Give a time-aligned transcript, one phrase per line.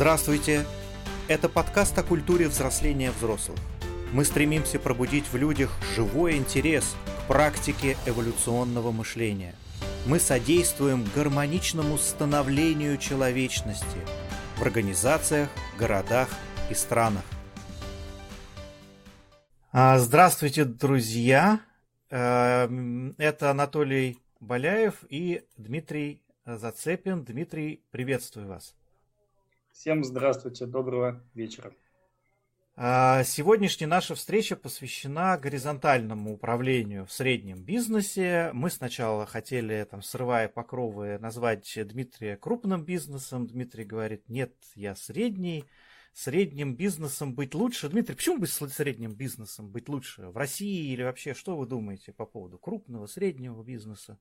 [0.00, 0.64] Здравствуйте!
[1.28, 3.58] Это подкаст о культуре взросления взрослых.
[4.14, 9.54] Мы стремимся пробудить в людях живой интерес к практике эволюционного мышления.
[10.06, 13.98] Мы содействуем гармоничному становлению человечности
[14.56, 16.30] в организациях, городах
[16.70, 17.24] и странах.
[19.72, 21.60] А, здравствуйте, друзья!
[22.08, 22.66] Э,
[23.18, 27.22] это Анатолий Боляев и Дмитрий Зацепин.
[27.22, 28.74] Дмитрий, приветствую вас.
[29.80, 31.72] Всем здравствуйте, доброго вечера.
[32.76, 38.50] А, сегодняшняя наша встреча посвящена горизонтальному управлению в среднем бизнесе.
[38.52, 43.46] Мы сначала хотели, там, срывая покровы, назвать Дмитрия крупным бизнесом.
[43.46, 45.64] Дмитрий говорит, нет, я средний.
[46.12, 47.88] Средним бизнесом быть лучше.
[47.88, 50.28] Дмитрий, почему быть средним бизнесом быть лучше?
[50.28, 54.18] В России или вообще, что вы думаете по поводу крупного, среднего бизнеса?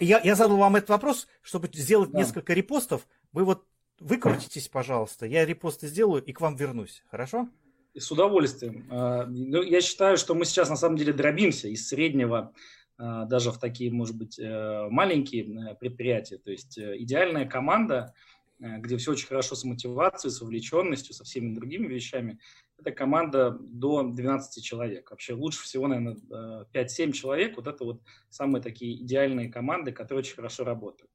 [0.00, 2.18] Я, я задал вам этот вопрос, чтобы сделать да.
[2.18, 3.08] несколько репостов.
[3.32, 3.66] Вы вот
[4.00, 7.48] выкрутитесь, пожалуйста, я репосты сделаю и к вам вернусь, хорошо?
[7.96, 8.86] С удовольствием.
[8.90, 12.52] А, ну, я считаю, что мы сейчас на самом деле дробимся из среднего
[13.00, 16.36] а, даже в такие, может быть, э, маленькие э, предприятия.
[16.36, 18.14] То есть э, идеальная команда,
[18.58, 22.38] где все очень хорошо с мотивацией, с вовлеченностью, со всеми другими вещами,
[22.78, 25.10] это команда до 12 человек.
[25.10, 27.56] Вообще лучше всего, наверное, 5-7 человек.
[27.56, 31.10] Вот это вот самые такие идеальные команды, которые очень хорошо работают.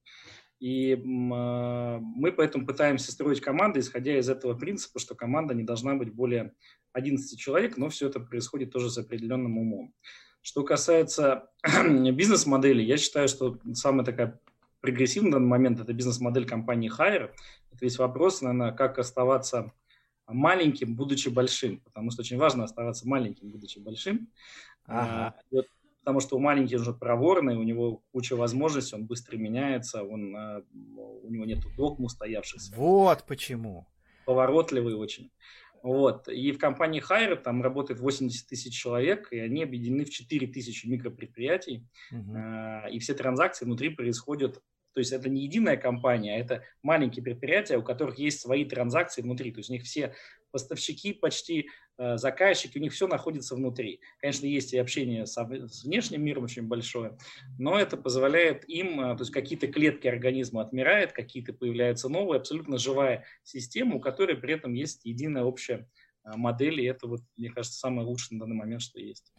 [0.59, 5.95] И а, мы поэтому пытаемся строить команды, исходя из этого принципа, что команда не должна
[5.95, 6.53] быть более
[6.93, 9.93] 11 человек, но все это происходит тоже с определенным умом.
[10.41, 11.49] Что касается
[11.83, 14.39] бизнес-модели, я считаю, что самая такая
[14.81, 17.31] прогрессивная на данный момент это бизнес-модель компании Hire.
[17.71, 19.73] Это весь вопрос, наверное, как оставаться
[20.27, 24.29] маленьким, будучи большим, потому что очень важно оставаться маленьким, будучи большим.
[24.85, 25.35] Ага.
[25.51, 25.67] И вот
[26.05, 30.61] потому что у маленький уже проворный, у него куча возможностей, он быстро меняется, он, а,
[30.71, 32.75] у него нет догм устоявшихся.
[32.75, 33.87] Вот почему.
[34.25, 35.31] Поворотливый очень.
[35.81, 36.27] Вот.
[36.27, 40.85] И в компании Hire там работает 80 тысяч человек, и они объединены в 4 тысячи
[40.85, 41.87] микропредприятий.
[42.11, 42.91] Угу.
[42.91, 44.61] И все транзакции внутри происходят
[44.95, 49.21] то есть это не единая компания, а это маленькие предприятия, у которых есть свои транзакции
[49.21, 49.51] внутри.
[49.51, 50.15] То есть у них все
[50.55, 53.99] поставщики, почти э, заказчики, у них все находится внутри.
[54.21, 55.35] Конечно, есть и общение с,
[55.83, 57.17] внешним миром очень большое,
[57.59, 62.77] но это позволяет им, э, то есть какие-то клетки организма отмирают, какие-то появляются новые, абсолютно
[62.77, 65.89] живая система, у которой при этом есть единая общая
[66.23, 69.33] э, модель, и это, вот, мне кажется, самое лучшее на данный момент, что есть.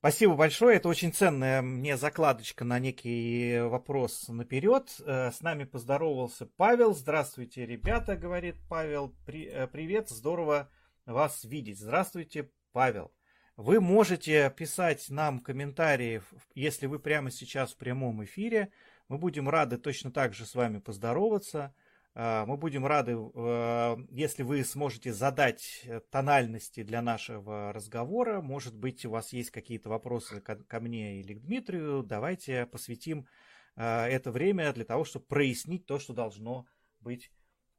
[0.00, 0.76] Спасибо большое.
[0.76, 4.94] Это очень ценная мне закладочка на некий вопрос наперед.
[5.04, 6.94] Э, с нами поздоровался Павел.
[6.94, 9.12] Здравствуйте, ребята, говорит Павел.
[9.26, 10.70] Э, привет, здорово
[11.04, 11.80] вас видеть.
[11.80, 13.10] Здравствуйте, Павел.
[13.56, 16.22] Вы можете писать нам комментарии,
[16.54, 18.70] если вы прямо сейчас в прямом эфире.
[19.08, 21.74] Мы будем рады точно так же с вами поздороваться.
[22.20, 28.40] А, мы будем рады, э, если вы сможете задать э, тональности для нашего разговора.
[28.40, 32.02] Может быть, у вас есть какие-то вопросы ко мне или к Дмитрию.
[32.02, 33.28] Давайте посвятим
[33.76, 36.66] э, это время для того, чтобы прояснить то, что должно
[36.98, 37.30] быть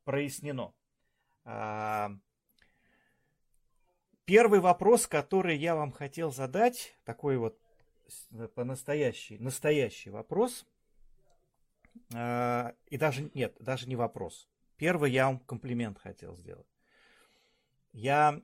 [0.05, 0.73] прояснено.
[1.43, 2.11] А,
[4.23, 7.59] первый вопрос, который я вам хотел задать, такой вот
[8.55, 10.68] по-настоящий, настоящий вопрос– а,
[12.11, 14.47] и даже, нет, даже не вопрос.
[14.77, 16.67] Первый я вам комплимент хотел сделать.
[17.91, 18.41] Я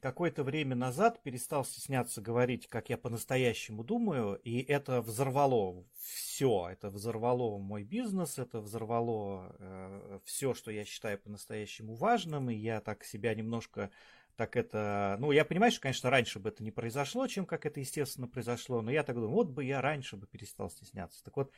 [0.00, 6.68] какое-то время назад перестал стесняться говорить, как я по-настоящему думаю, и это взорвало все.
[6.70, 12.80] Это взорвало мой бизнес, это взорвало э, все, что я считаю по-настоящему важным, и я
[12.80, 13.90] так себя немножко
[14.36, 15.16] так это...
[15.18, 18.82] Ну, я понимаю, что, конечно, раньше бы это не произошло, чем как это, естественно, произошло,
[18.82, 21.24] но я так думаю, вот бы я раньше бы перестал стесняться.
[21.24, 21.52] Так вот,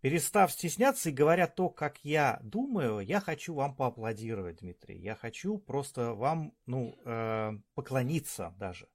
[0.00, 4.98] перестав стесняться и говоря то, как я думаю, я хочу вам поаплодировать, Дмитрий.
[4.98, 8.88] Я хочу просто вам, ну, э, поклониться даже.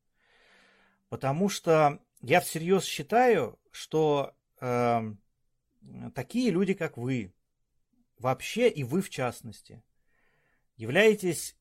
[1.10, 5.02] Потому что я всерьез считаю, что э,
[6.14, 7.34] такие люди, как вы,
[8.18, 9.82] вообще и вы в частности,
[10.76, 11.56] являетесь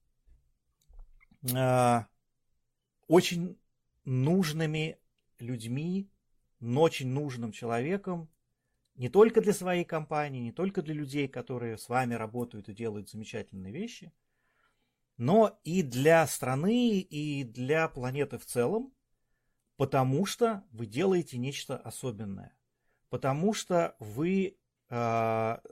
[1.42, 2.00] э,
[3.06, 3.58] очень
[4.04, 4.98] нужными
[5.38, 6.10] людьми,
[6.60, 8.28] но очень нужным человеком
[8.98, 13.08] не только для своей компании, не только для людей, которые с вами работают и делают
[13.08, 14.12] замечательные вещи,
[15.16, 18.92] но и для страны и для планеты в целом,
[19.76, 22.54] потому что вы делаете нечто особенное.
[23.08, 24.58] Потому что вы,
[24.90, 24.94] э,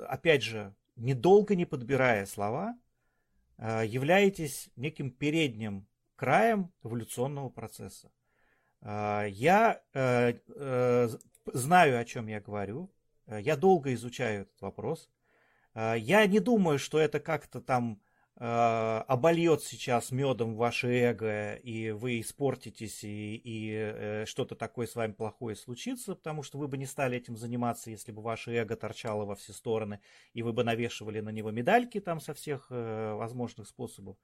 [0.09, 2.79] опять же, недолго не подбирая слова,
[3.59, 8.11] Э, являетесь неким передним краем эволюционного процесса.
[8.83, 11.09] Э, я э,
[11.47, 12.91] знаю, о чем я говорю.
[13.27, 15.11] Я долго изучаю этот вопрос.
[15.75, 18.01] Я не думаю, что это как-то там
[18.37, 24.95] э, обольет сейчас медом ваше эго, и вы испортитесь, и, и э, что-то такое с
[24.95, 28.77] вами плохое случится, потому что вы бы не стали этим заниматься, если бы ваше эго
[28.77, 30.01] торчало во все стороны,
[30.33, 34.17] и вы бы навешивали на него медальки там со всех э, возможных способов.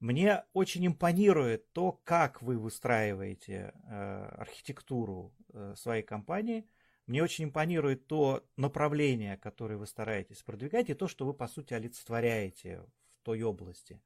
[0.00, 6.66] Мне очень импонирует то, как вы выстраиваете э, архитектуру э, своей компании.
[7.06, 11.74] Мне очень импонирует то направление, которое вы стараетесь продвигать, и то, что вы, по сути,
[11.74, 12.80] олицетворяете
[13.20, 14.00] в той области.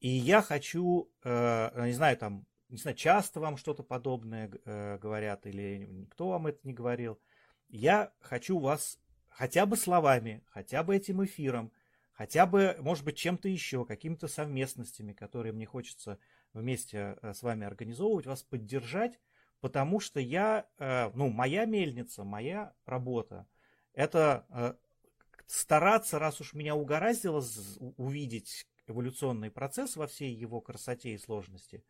[0.00, 5.46] И я хочу, э, не знаю, там, не знаю, часто вам что-то подобное э, говорят,
[5.46, 7.20] или никто вам это не говорил.
[7.68, 8.98] Я хочу вас
[9.28, 11.72] хотя бы словами, хотя бы этим эфиром–
[12.14, 16.18] хотя бы, может быть, чем-то еще, какими-то совместностями, которые мне хочется
[16.52, 19.20] вместе э, с вами организовывать, вас поддержать,
[19.64, 23.46] потому что я, э, ну, моя мельница, моя работа,
[23.94, 24.74] это э,
[25.46, 27.42] стараться, раз уж меня угораздило
[27.96, 31.82] увидеть эволюционный процесс во всей его красоте и сложности,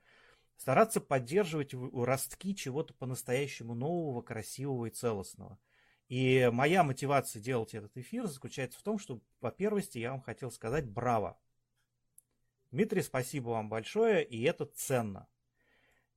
[0.56, 5.58] стараться поддерживать ростки чего-то по-настоящему нового, красивого и целостного–
[6.08, 10.86] и моя мотивация делать этот эфир заключается в том, что, во-первых, я вам хотел сказать
[10.86, 11.40] браво.
[12.70, 15.26] Дмитрий, спасибо вам большое, и это ценно.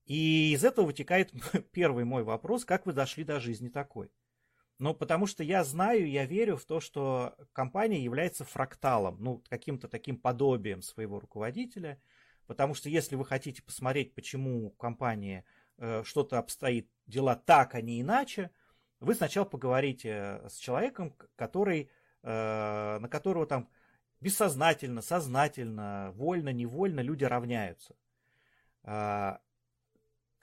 [0.07, 1.31] И из этого вытекает
[1.71, 4.09] первый мой вопрос, как вы дошли до жизни такой?
[4.79, 9.87] Ну, потому что я знаю, я верю в то, что компания является фракталом, ну, каким-то
[9.87, 11.99] таким подобием своего руководителя,
[12.45, 15.45] потому что если вы хотите посмотреть, почему компания
[15.77, 18.51] э, что-то обстоит, дела так, а не иначе,
[18.99, 21.89] вы сначала поговорите с человеком, который,
[22.23, 23.67] э, на которого там
[24.21, 27.95] бессознательно, сознательно, вольно, невольно люди равняются.
[28.83, 29.41] А,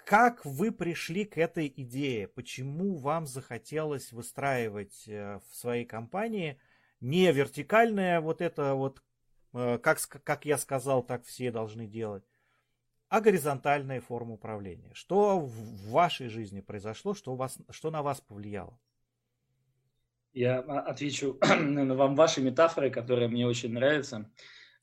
[0.07, 2.29] как вы пришли к этой идее?
[2.29, 6.59] Почему вам захотелось выстраивать э, в своей компании
[7.01, 9.03] не вертикальное вот это вот,
[9.53, 12.25] э, как, как я сказал, так все должны делать,
[13.09, 14.91] а горизонтальная форма управления.
[14.95, 18.79] Что в вашей жизни произошло, что, у вас, что на вас повлияло?
[20.33, 24.31] Я отвечу вам ваши метафоры, которые мне очень нравятся.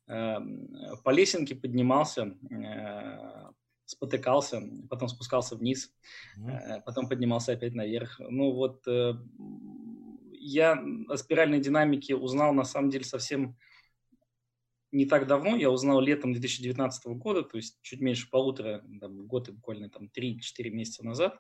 [0.07, 0.69] Эм,
[1.03, 3.50] по лесенке поднимался, э,
[3.91, 5.93] спотыкался, потом спускался вниз,
[6.38, 8.19] mm потом поднимался опять наверх.
[8.19, 9.13] Ну вот э,
[10.31, 13.57] я о спиральной динамике узнал на самом деле совсем
[14.91, 19.47] не так давно, я узнал летом 2019 года, то есть чуть меньше полутора, там, год
[19.47, 21.39] и буквально там 3-4 месяца назад.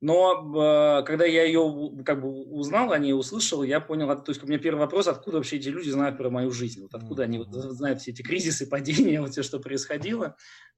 [0.00, 4.42] Но э, когда я ее как бы узнал, о ней услышал, я понял, то есть
[4.42, 7.38] у меня первый вопрос, откуда вообще эти люди знают про мою жизнь, вот откуда они
[7.38, 10.36] вот, знают все эти кризисы, падения, вот все, что происходило.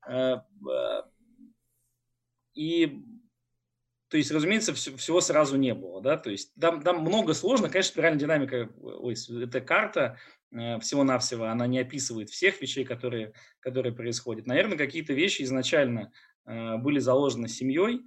[0.08, 0.38] Э,
[0.68, 1.02] э,
[2.54, 3.04] и
[4.08, 7.70] то есть, разумеется, все, всего сразу не было, да, то есть там, там много сложно,
[7.70, 10.18] конечно, спиральная динамика, ой, это карта,
[10.52, 14.46] Э, всего-навсего, она не описывает всех вещей, которые, которые происходят.
[14.46, 16.12] Наверное, какие-то вещи изначально
[16.44, 18.02] э, были заложены семьей,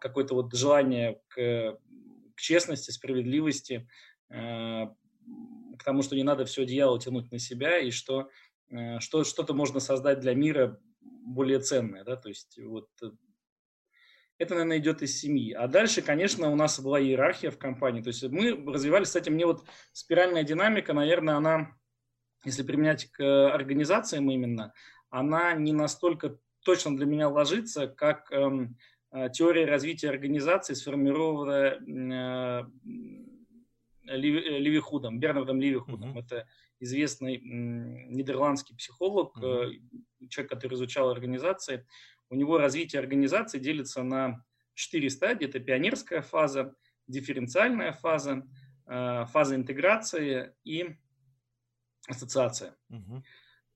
[0.00, 1.78] какое-то вот желание к,
[2.34, 3.88] к честности, справедливости,
[4.30, 4.86] э,
[5.78, 8.28] к тому, что не надо все одеяло тянуть на себя, и что,
[8.98, 12.88] что что-то можно создать для мира более ценное, да, то есть вот
[14.40, 15.52] это, наверное, идет из семьи.
[15.52, 18.00] А дальше, конечно, у нас была иерархия в компании.
[18.00, 21.76] То есть мы развивались, кстати, мне вот спиральная динамика, наверное, она,
[22.46, 24.72] если применять к организациям именно,
[25.10, 28.74] она не настолько точно для меня ложится, как эм, э,
[29.32, 32.62] теория развития организации, сформированная э,
[34.04, 36.16] Ливихудом, Бернардом Ливихудом.
[36.16, 36.24] Mm-hmm.
[36.24, 36.46] Это
[36.80, 39.78] известный э, нидерландский психолог, mm-hmm.
[40.22, 41.86] э, человек, который изучал организации
[42.30, 44.42] у него развитие организации делится на
[44.74, 45.46] четыре стадии.
[45.46, 46.74] Это пионерская фаза,
[47.06, 48.46] дифференциальная фаза,
[48.86, 50.96] э, фаза интеграции и
[52.08, 52.76] ассоциация.
[52.88, 53.22] Угу.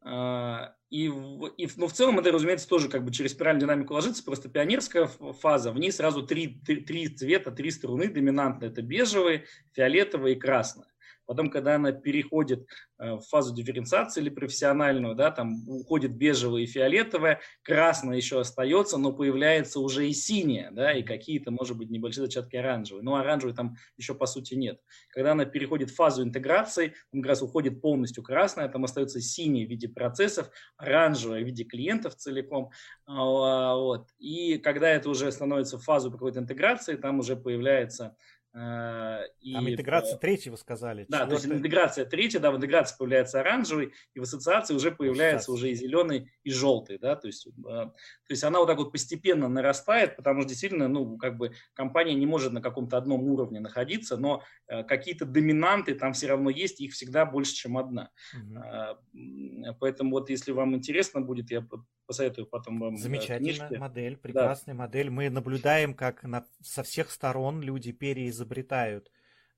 [0.04, 4.48] И, и ну, в целом это, разумеется, тоже как бы через спиральную динамику ложится, просто
[4.50, 10.34] пионерская фаза, в ней сразу три, три, три цвета, три струны доминантные, это бежевый, фиолетовый
[10.34, 10.84] и красный.
[11.26, 12.66] Потом, когда она переходит
[12.98, 18.98] э, в фазу дифференциации или профессиональную, да, там уходит бежевая и фиолетовая, красная еще остается,
[18.98, 23.02] но появляется уже и синяя, да, и какие-то, может быть, небольшие зачатки оранжевой.
[23.02, 24.80] Но оранжевой там еще по сути нет.
[25.10, 29.66] Когда она переходит в фазу интеграции, там как раз уходит полностью красная, там остается синяя
[29.66, 32.70] в виде процессов, оранжевая в виде клиентов целиком.
[33.06, 34.08] А, вот.
[34.18, 38.16] И когда это уже становится в фазу какой-то интеграции, там уже появляется
[38.54, 41.06] и, Там интеграция третья, вы сказали.
[41.08, 45.50] Да, то есть интеграция третья, да, в интеграции появляется оранжевый, и в ассоциации уже появляется
[45.50, 47.92] уже и зеленый, и желтый, да, то есть, э, то
[48.28, 52.26] есть она вот так вот постепенно нарастает, потому что действительно, ну, как бы компания не
[52.26, 56.92] может на каком-то одном уровне находиться, но э, какие-то доминанты там все равно есть, их
[56.92, 58.10] всегда больше, чем одна.
[58.34, 59.74] Угу.
[59.80, 61.66] Поэтому вот если вам интересно будет, я
[62.06, 63.74] посоветую потом вам Замечательная книжки.
[63.76, 64.82] модель, прекрасная да.
[64.82, 65.10] модель.
[65.10, 68.43] Мы наблюдаем, как на, со всех сторон люди переизобретают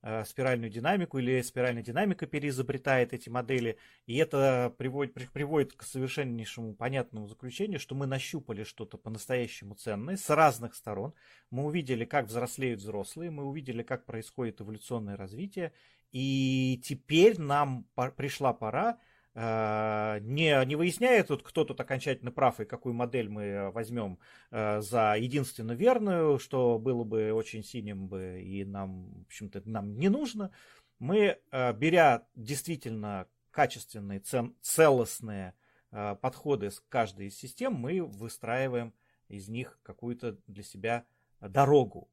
[0.01, 3.77] э, спиральную динамику или спиральная динамика переизобретает эти модели.
[4.05, 10.29] И это приводит, приводит к совершеннейшему понятному заключению, что мы нащупали что-то по-настоящему ценное с
[10.29, 11.13] разных сторон.
[11.49, 15.73] Мы увидели, как взрослеют взрослые, мы увидели, как происходит эволюционное развитие.
[16.11, 18.99] И теперь нам пришла пора
[19.37, 24.17] не, не выясняя тут, кто тут окончательно прав и какую модель мы возьмем
[24.49, 29.99] э, за единственно верную, что было бы очень синим бы и нам, в общем-то, нам
[29.99, 30.49] не нужно,
[30.97, 34.21] мы, э, беря действительно качественные,
[34.61, 35.53] целостные
[35.89, 38.93] подходы с каждой из систем, мы выстраиваем
[39.29, 41.05] из них какую-то для себя
[41.41, 42.09] дорогу.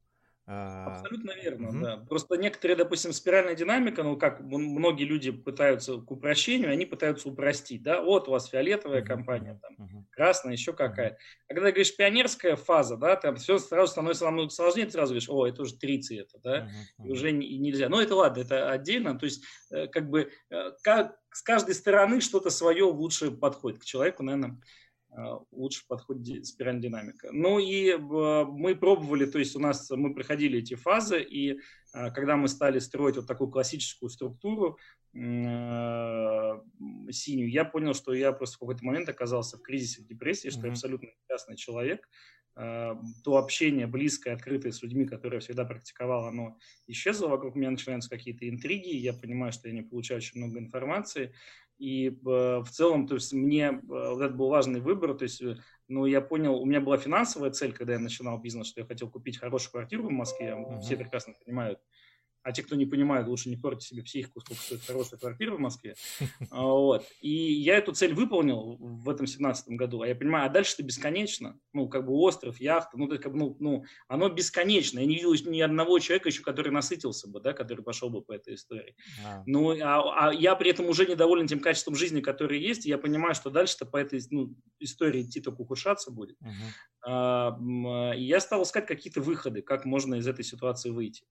[0.47, 1.79] А, Абсолютно верно, угу.
[1.79, 1.97] да.
[2.07, 7.81] Просто некоторые, допустим, спиральная динамика, ну, как многие люди пытаются к упрощению, они пытаются упростить,
[7.81, 10.05] да, вот у вас фиолетовая компания, там, угу.
[10.11, 11.17] красная, еще какая.
[11.47, 15.29] А когда говоришь пионерская фаза, да, там все сразу становится намного сложнее, ты сразу говоришь,
[15.29, 17.07] о, это уже три цвета, да, угу.
[17.07, 17.89] и уже не, нельзя.
[17.89, 22.21] Но это ладно, это отдельно, то есть, э, как бы, э, как, с каждой стороны
[22.21, 24.61] что-то свое лучше подходит к человеку, наверное,
[25.51, 27.29] лучше подходит спираль динамика.
[27.31, 31.59] Ну и э, мы пробовали, то есть у нас мы проходили эти фазы, и
[31.93, 34.77] э, когда мы стали строить вот такую классическую структуру
[35.13, 35.79] синюю,
[37.49, 40.65] я понял, что я просто в какой-то момент оказался в кризисе, в депрессии, что mm-hmm.
[40.65, 42.09] я абсолютно несчастный человек,
[42.55, 46.57] то общение близкое, открытое с людьми, которые я всегда практиковал, оно
[46.87, 51.33] исчезло, вокруг меня начинаются какие-то интриги, я понимаю, что я не получаю очень много информации,
[51.77, 55.41] и э, в целом, то есть мне э, вот это был важный выбор, то есть,
[55.41, 58.87] э, ну, я понял, у меня была финансовая цель, когда я начинал бизнес, что я
[58.87, 60.79] хотел купить хорошую квартиру в Москве, uh-huh.
[60.81, 61.79] все прекрасно понимают,
[62.45, 65.59] а те, кто не понимает, лучше не портить себе психику, сколько стоит хорошая квартира в
[65.59, 65.95] Москве.
[66.51, 67.03] А, вот.
[67.21, 70.83] И я эту цель выполнил в этом семнадцатом году, а я понимаю, а дальше это
[70.83, 71.57] бесконечно.
[71.73, 74.99] Ну, как бы остров, яхта, ну, как бы, ну, ну, оно бесконечно.
[74.99, 78.33] Я не видел ни одного человека еще, который насытился бы, да, который пошел бы по
[78.33, 78.95] этой истории.
[79.25, 79.43] А.
[79.47, 82.99] Ну, а, а я при этом уже недоволен тем качеством жизни, которое есть, и я
[82.99, 86.37] понимаю, что дальше-то по этой ну, истории идти только ухудшаться будет.
[86.41, 87.07] Uh-huh.
[87.07, 91.25] А, и я стал искать какие-то выходы, как можно из этой ситуации выйти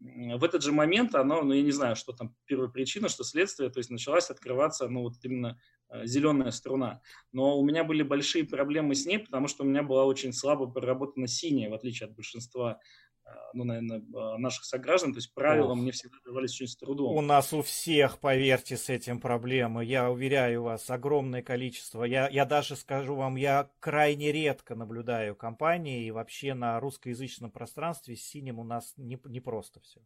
[0.00, 3.70] в этот же момент оно, ну, я не знаю, что там первая причина, что следствие,
[3.70, 5.58] то есть началась открываться, ну, вот именно
[5.88, 7.00] э, зеленая струна.
[7.32, 10.66] Но у меня были большие проблемы с ней, потому что у меня была очень слабо
[10.66, 12.80] проработана синяя, в отличие от большинства
[13.52, 15.78] ну, наверное, а, наших сограждан, то есть правила Ох.
[15.78, 17.16] мне всегда давались очень с трудом.
[17.16, 19.84] У нас у всех, поверьте, с этим проблемы.
[19.84, 22.04] Я уверяю вас, огромное количество.
[22.04, 28.16] Я, я даже скажу вам, я крайне редко наблюдаю компании, и вообще на русскоязычном пространстве
[28.16, 30.00] с синим у нас не, не просто все.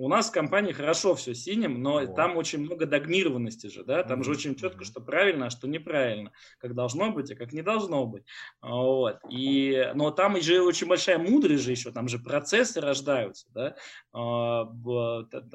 [0.00, 2.16] У нас в компании хорошо все синим, но вот.
[2.16, 4.24] там очень много догмированности же, да, там mm-hmm.
[4.24, 8.06] же очень четко, что правильно, а что неправильно, как должно быть, а как не должно
[8.06, 8.24] быть.
[8.62, 9.18] Вот.
[9.28, 13.76] И, но там же очень большая мудрость же еще, там же процессы рождаются, да,
[14.14, 14.64] а,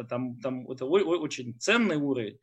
[0.07, 2.37] там, там это очень ценный уровень.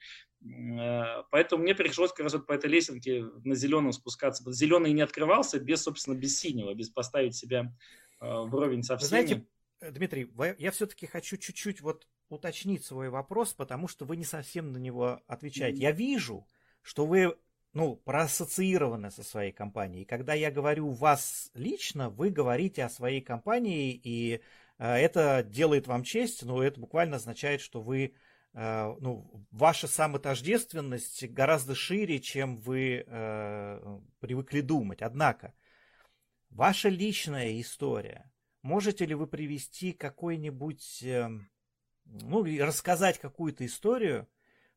[0.44, 4.42] Э, поэтому мне пришлось как раз вот по этой лесенке на зеленом спускаться.
[4.52, 7.72] Зеленый не открывался без, собственно, без синего, без поставить себя
[8.20, 9.08] э, вровень со всеми.
[9.08, 9.51] знаете, Э,
[9.90, 14.78] Дмитрий, я все-таки хочу чуть-чуть вот уточнить свой вопрос, потому что вы не совсем на
[14.78, 15.80] него отвечаете.
[15.80, 16.46] Я вижу,
[16.82, 17.36] что вы
[17.72, 20.04] ну, проассоциированы со своей компанией.
[20.04, 24.40] Когда я говорю вас лично, вы говорите о своей компании, и
[24.78, 28.14] э, это делает вам честь, но это буквально означает, что вы,
[28.52, 35.00] э, ну, ваша самотождественность гораздо шире, чем вы э, привыкли думать.
[35.00, 35.54] Однако,
[36.50, 38.30] ваша личная история–
[38.62, 41.50] Можете ли вы привести какой-нибудь, эм,
[42.04, 44.28] ну, рассказать какую-то историю,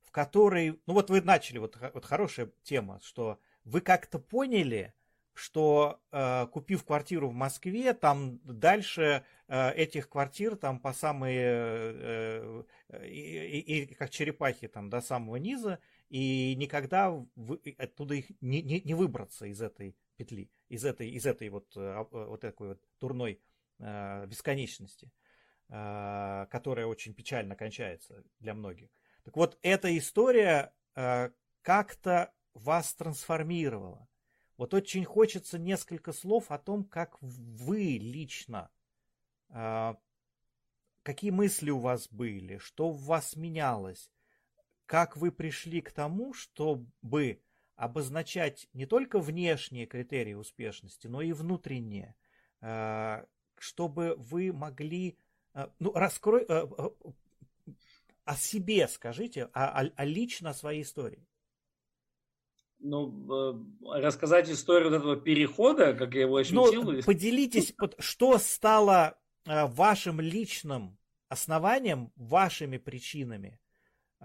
[0.01, 4.96] в которой, ну вот вы начали, вот, вот хорошая тема, что вы как-то поняли,
[5.34, 12.63] что э, купив квартиру в Москве, там дальше э, этих квартир там по самые э,
[12.89, 15.77] э, и, и, как черепахи там до самого низа,
[16.10, 21.25] и никогда вы, оттуда их не, не, не выбраться из этой петли, из этой, из
[21.25, 25.12] этой вот, э, вот такой вот турной Э, бесконечности,
[25.70, 28.89] э, которая очень печально кончается для многих.
[29.24, 34.08] Так вот, эта история э, как-то вас трансформировала.
[34.58, 38.70] Вот очень хочется несколько слов о том, как вы лично
[41.05, 44.12] какие мысли у вас были, что в вас менялось,
[44.88, 47.44] как вы пришли к тому, чтобы
[47.75, 52.15] обозначать не только внешние критерии успешности, но и внутренние,
[52.62, 53.24] э,
[53.59, 55.17] чтобы вы могли,
[55.53, 56.67] э, ну, раскрой, э,
[58.25, 61.27] о себе скажите, о, о, о лично своей истории.
[62.79, 66.83] Ну, рассказать историю вот этого перехода, как я его ощутил.
[66.83, 70.97] Ну, поделитесь, что стало вашим личным
[71.29, 73.59] основанием, вашими причинами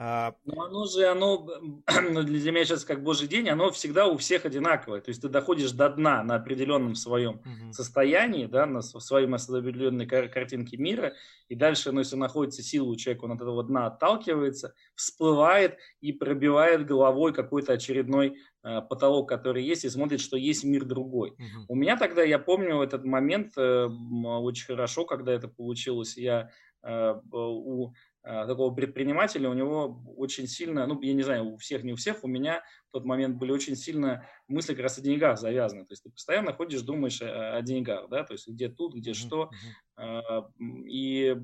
[0.02, 1.47] а, ну, оно же, оно
[1.87, 5.02] для меня сейчас как божий день, оно всегда у всех одинаковое.
[5.02, 7.73] То есть ты доходишь до дна на определенном своем угу.
[7.73, 11.12] состоянии, да, на своей определенной картинке мира,
[11.49, 16.14] и дальше, ну, если находится сила у человека, он от этого дна отталкивается, всплывает и
[16.14, 21.33] пробивает головой какой-то очередной э, потолок, который есть, и смотрит, что есть мир другой.
[21.33, 21.64] Угу.
[21.69, 26.16] У меня тогда, я помню этот момент э, очень хорошо, когда это получилось.
[26.16, 26.49] Я
[26.83, 27.92] э, у
[28.23, 32.23] такого предпринимателя, у него очень сильно, ну, я не знаю, у всех, не у всех,
[32.23, 35.87] у меня в тот момент были очень сильно мысли как раз о деньгах завязаны.
[35.87, 39.15] То есть ты постоянно ходишь, думаешь о, о деньгах, да, то есть где тут, где
[39.15, 39.50] что.
[39.99, 40.45] Uh-huh.
[40.87, 41.37] И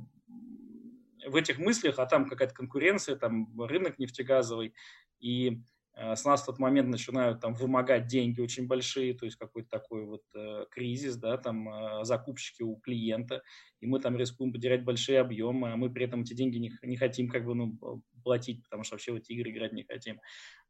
[1.27, 4.75] в этих мыслях, а там какая-то конкуренция, там рынок нефтегазовый,
[5.19, 5.63] и
[5.97, 9.69] Э, с нас в тот момент начинают там вымогать деньги очень большие, то есть какой-то
[9.69, 13.43] такой вот э, кризис, да, там э, закупщики у клиента,
[13.81, 16.97] и мы там рискуем потерять большие объемы, а мы при этом эти деньги не, не
[16.97, 20.21] хотим как бы ну, платить, потому что вообще в эти игры играть не хотим.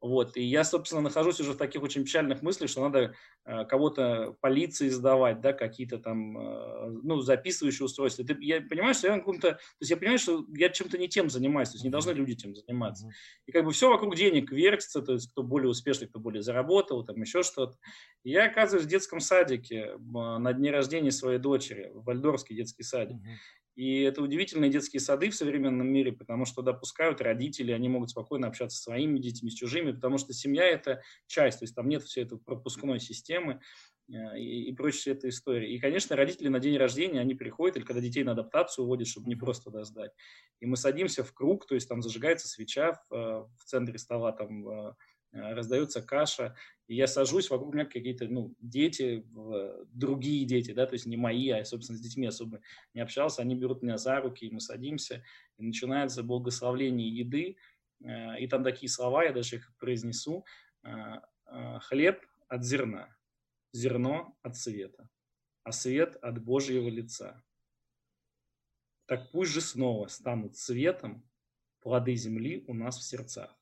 [0.01, 0.37] Вот.
[0.37, 3.15] И я, собственно, нахожусь уже в таких очень печальных мыслях, что надо
[3.47, 8.25] э, кого-то полиции сдавать, да, какие-то там, э, ну, записывающие устройства.
[8.25, 11.09] Ты, я понимаю, что я на каком-то, то есть я понимаю, что я чем-то не
[11.09, 13.09] тем занимаюсь, то есть не должны люди тем заниматься.
[13.47, 17.05] И как бы все вокруг денег вертится, то есть кто более успешный, кто более заработал,
[17.05, 17.79] там еще что-то.
[18.23, 23.06] Я оказываюсь в детском садике на дне рождения своей дочери, в Вальдорский детский садик.
[23.77, 28.09] И это удивительные детские сады в современном мире, потому что туда пускают родители, они могут
[28.09, 31.87] спокойно общаться со своими детьми, с чужими, потому что семья– это часть, то есть там
[31.87, 33.61] нет всей этой пропускной системы
[34.09, 35.75] э, и, и прочей этой истории.
[35.75, 39.29] И, конечно, родители на день рождения, они приходят, или когда детей на адаптацию уводят, чтобы
[39.29, 40.13] не просто туда сдать.
[40.61, 44.33] И мы садимся в круг, то есть там зажигается свеча в, э, в центре стола,
[44.33, 44.95] там э,
[45.37, 46.57] раздается каша,
[46.88, 49.25] и я сажусь, вокруг меня какие-то ну, дети,
[49.92, 52.61] другие дети, да, то есть не мои, а, собственно, с детьми особо
[52.94, 55.25] не общался, они берут меня за руки, и мы садимся,
[55.59, 57.57] и начинается благословление еды,
[58.05, 60.44] э, и там такие слова, я даже их произнесу,
[60.85, 60.90] э,
[61.46, 63.16] э, хлеб от зерна,
[63.72, 65.09] зерно от света,
[65.64, 67.42] а свет от Божьего лица.
[69.07, 71.29] Так пусть же снова станут светом
[71.81, 73.57] плоды земли у нас в сердцах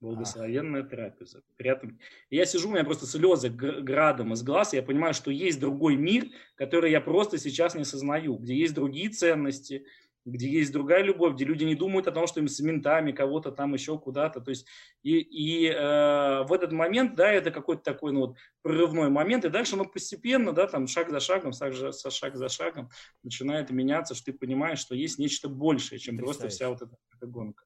[0.00, 1.42] Благословенная трапеза.
[1.56, 1.98] Приятно.
[2.30, 6.28] Я сижу, у меня просто слезы градом из глаз, я понимаю, что есть другой мир,
[6.54, 9.84] который я просто сейчас не сознаю, где есть другие ценности,
[10.24, 13.52] где есть другая любовь, где люди не думают о том, что им с ментами кого-то
[13.52, 14.40] там еще куда-то.
[14.40, 14.66] То есть
[15.02, 19.50] и, и э, в этот момент, да, это какой-то такой ну, вот, прорывной момент, и
[19.50, 22.88] дальше оно постепенно, да, там шаг за шагом, шаг за, шаг за шагом
[23.22, 27.26] начинает меняться, что ты понимаешь, что есть нечто большее, чем просто вся вот эта, эта
[27.26, 27.64] гонка.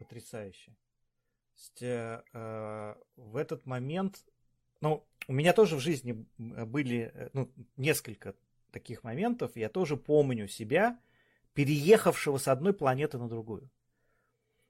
[0.00, 0.74] Потрясающе
[1.56, 4.24] есть, э, э, в этот момент,
[4.80, 8.34] ну, у меня тоже в жизни были э, ну, несколько
[8.70, 9.52] таких моментов.
[9.56, 10.98] Я тоже помню себя,
[11.54, 13.70] переехавшего с одной планеты на другую.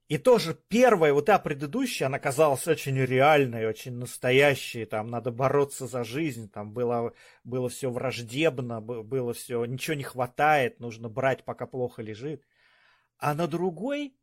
[0.08, 5.88] И тоже первая, вот та предыдущая, она казалась очень реальной, очень настоящей, там надо бороться
[5.88, 11.66] за жизнь, там было, было все враждебно, было все, ничего не хватает, нужно брать, пока
[11.66, 12.46] плохо лежит.
[13.18, 14.16] А на другой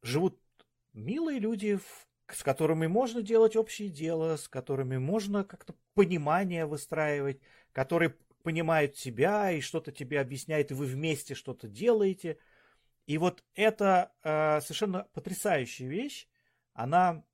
[0.00, 0.41] живут
[0.92, 1.78] милые люди,
[2.28, 7.40] с которыми можно делать общее дело, с которыми можно как-то понимание выстраивать,
[7.72, 12.38] которые понимают тебя и что-то тебе объясняют, и вы вместе что-то делаете.
[13.06, 16.28] И вот это э, совершенно потрясающая вещь.
[16.72, 17.24] Она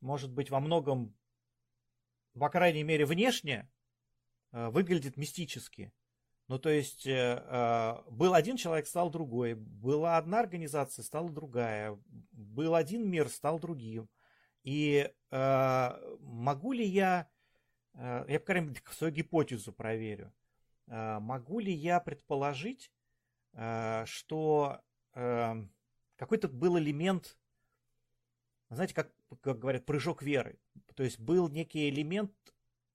[0.00, 1.14] может быть во многом,
[2.38, 3.70] по крайней мере, внешне
[4.52, 5.92] э, выглядит мистически.
[6.46, 9.54] Ну, то есть, э, э, был один человек, стал другой.
[9.54, 11.98] Была одна организация, стала другая.
[12.32, 14.10] Был один мир, стал другим.
[14.62, 17.28] И э, могу ли я,
[17.94, 20.34] э, я, по крайней мере, свою гипотезу проверю,
[20.86, 22.92] э, могу ли я предположить,
[23.54, 24.82] э, что
[25.14, 25.54] э,
[26.16, 27.38] какой-то был элемент,
[28.68, 30.58] знаете, как, как говорят, прыжок веры.
[30.94, 32.34] То есть был некий элемент,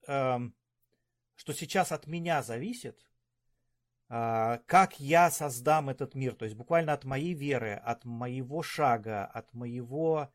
[0.07, 0.37] э,
[1.35, 3.08] что сейчас от меня зависит, а,
[4.09, 9.53] как я создам этот мир, то есть буквально от моей веры, от моего шага, от
[9.53, 10.29] моего,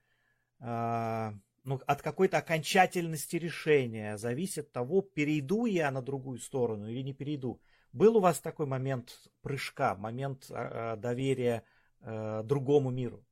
[0.61, 1.35] а,
[1.65, 7.61] ну, от какой-то окончательности решения зависит того, перейду я на другую сторону или не перейду.
[7.93, 11.65] Был у вас такой момент прыжка, момент э, доверия
[12.01, 13.25] другому миру?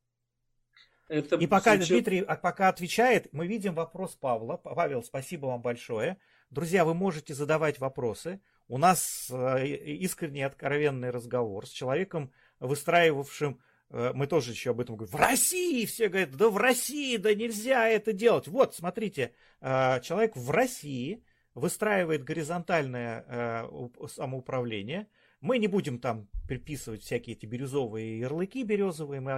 [1.07, 1.93] Это и пока случай...
[1.93, 4.57] Дмитрий а пока отвечает, мы видим вопрос Павла.
[4.57, 6.17] Павел, спасибо вам большое.
[6.49, 8.41] Друзья, вы можете задавать вопросы.
[8.73, 13.59] У нас э, искренний откровенный разговор с человеком, выстраивавшим
[13.93, 17.33] Э, мы тоже еще об этом говорим, в России, все говорят, да в России, да
[17.33, 18.47] нельзя это делать.
[18.47, 23.69] Вот, смотрите, э, человек в России выстраивает горизонтальное
[24.07, 25.07] самоуправление.
[25.39, 29.33] Мы не будем там приписывать всякие эти бирюзовые ярлыки березовые, мы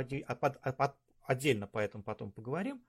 [1.25, 2.81] отдельно по этому потом поговорим.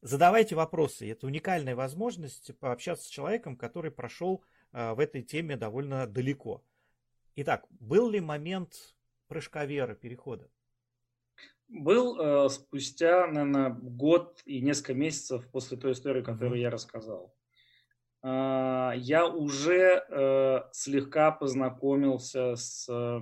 [0.00, 1.08] Задавайте вопросы.
[1.08, 6.62] Это уникальная возможность пообщаться с человеком, который прошел в этой теме довольно далеко.
[7.36, 8.96] Итак, был ли момент
[9.28, 10.48] прыжка веры, перехода?
[11.72, 17.34] был э, спустя, наверное, год и несколько месяцев после той истории, которую я рассказал.
[18.22, 23.20] Э, я уже э, слегка познакомился с, э,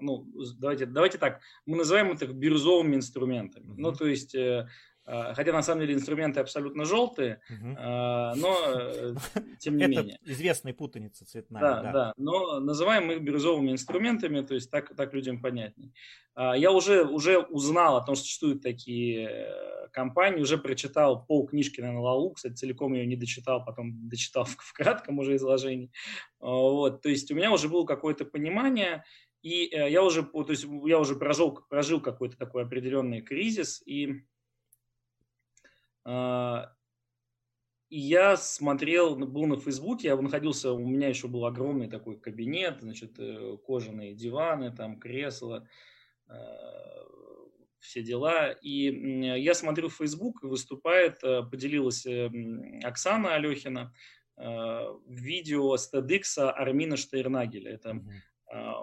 [0.00, 0.26] ну,
[0.58, 3.66] давайте, давайте так, мы называем это бирюзовыми инструментами.
[3.66, 3.78] Mm-hmm.
[3.78, 4.68] Ну, то есть э,
[5.06, 7.68] хотя на самом деле инструменты абсолютно желтые, угу.
[7.68, 9.14] но э,
[9.58, 10.18] тем не Это менее.
[10.22, 11.60] известная путаница цветная.
[11.60, 12.12] Да, да, да.
[12.16, 15.92] Но называем их бирюзовыми инструментами, то есть так, так людям понятнее.
[16.36, 21.46] А, я уже, уже узнал о том, что существуют такие э, компании, уже прочитал пол
[21.46, 25.90] книжки на Лалу, кстати, целиком ее не дочитал, потом дочитал в, в кратком уже изложении.
[26.38, 29.04] Вот, то есть у меня уже было какое-то понимание,
[29.42, 34.24] и э, я уже, то есть я уже прожил, прожил какой-то такой определенный кризис, и
[37.88, 42.18] и я смотрел, ну, был на Фейсбуке, я находился, у меня еще был огромный такой
[42.18, 45.68] кабинет, значит, э, кожаные диваны, там кресла,
[46.26, 47.04] а,
[47.78, 48.50] все дела.
[48.50, 52.28] И я смотрю Facebook, выступает, э, поделилась э,
[52.82, 53.92] Оксана Алехина,
[55.08, 57.72] видео с TEDx Армина Штейрнагеля.
[57.72, 58.04] Это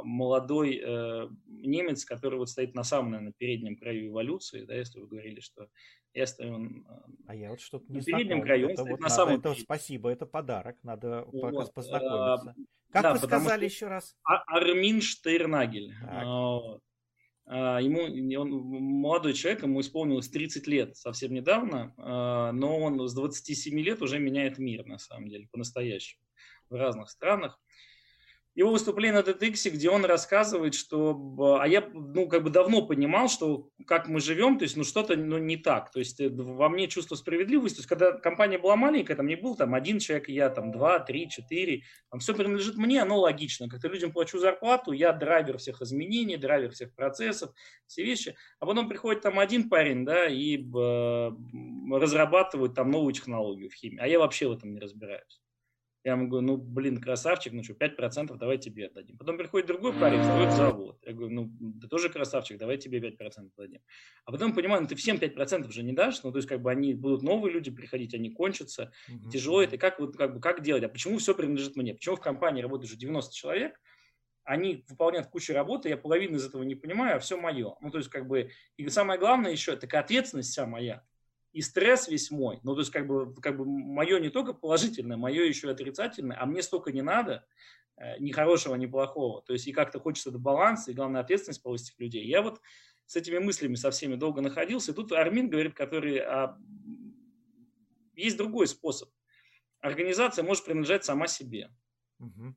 [0.04, 0.82] молодой
[1.48, 5.70] немец, который вот стоит на самом, наверное, переднем краю эволюции, да, если вы говорили, что
[6.14, 6.86] я стою
[7.28, 10.10] а я вот что-то не на переднем краю, это, вот на надо, самом это, Спасибо,
[10.10, 11.74] это подарок, надо вот.
[11.74, 12.52] познакомиться.
[12.52, 12.56] А,
[12.92, 14.16] как да, вы сказали еще раз?
[14.24, 15.94] А, Армин Штейрнагель.
[16.08, 16.78] А,
[17.46, 18.04] а, ему,
[18.40, 24.20] он молодой человек, ему исполнилось 30 лет совсем недавно, но он с 27 лет уже
[24.20, 26.22] меняет мир, на самом деле, по-настоящему,
[26.70, 27.60] в разных странах
[28.56, 31.60] его выступление на TEDx, где он рассказывает, что...
[31.60, 35.16] А я, ну, как бы давно понимал, что как мы живем, то есть, ну, что-то
[35.16, 35.92] ну, не так.
[35.92, 37.78] То есть, э, во мне чувство справедливости.
[37.78, 41.00] То есть, когда компания была маленькая, там не был там один человек, я там два,
[41.00, 41.82] три, четыре.
[42.12, 43.68] Там все принадлежит мне, оно логично.
[43.68, 47.52] Как-то людям плачу зарплату, я драйвер всех изменений, драйвер всех процессов,
[47.88, 48.36] все вещи.
[48.60, 51.32] А потом приходит там один парень, да, и э,
[51.92, 54.00] разрабатывает там новую технологию в химии.
[54.00, 55.43] А я вообще в этом не разбираюсь.
[56.04, 59.18] Я ему говорю, ну, блин, красавчик, ну что, 5% давай тебе отдадим.
[59.18, 61.00] Потом приходит другой парень, строит завод.
[61.06, 63.82] Я говорю, ну, ты тоже красавчик, давай тебе 5% дадим.
[64.26, 66.72] А потом понимаю, ну, ты всем 5% же не дашь, ну, то есть, как бы,
[66.72, 69.30] они будут новые люди приходить, они кончатся, угу.
[69.30, 71.94] тяжело это, как, вот, как бы, как делать, а почему все принадлежит мне?
[71.94, 73.80] Почему в компании работает уже 90 человек,
[74.44, 77.76] они выполняют кучу работы, я половину из этого не понимаю, а все мое.
[77.80, 81.02] Ну, то есть, как бы, и самое главное еще, так ответственность вся моя
[81.54, 82.60] и стресс весь мой.
[82.64, 86.38] Ну, то есть, как бы, как бы мое не только положительное, мое еще и отрицательное,
[86.40, 87.46] а мне столько не надо,
[87.96, 89.44] э, ни хорошего, ни плохого.
[89.44, 92.26] То есть, и как-то хочется до баланса, и главное, ответственность повысить людей.
[92.26, 92.60] Я вот
[93.06, 94.92] с этими мыслями со всеми долго находился.
[94.92, 96.18] И тут Армин говорит, который...
[96.18, 96.58] А,
[98.16, 99.10] есть другой способ.
[99.80, 101.70] Организация может принадлежать сама себе.
[102.20, 102.56] Угу.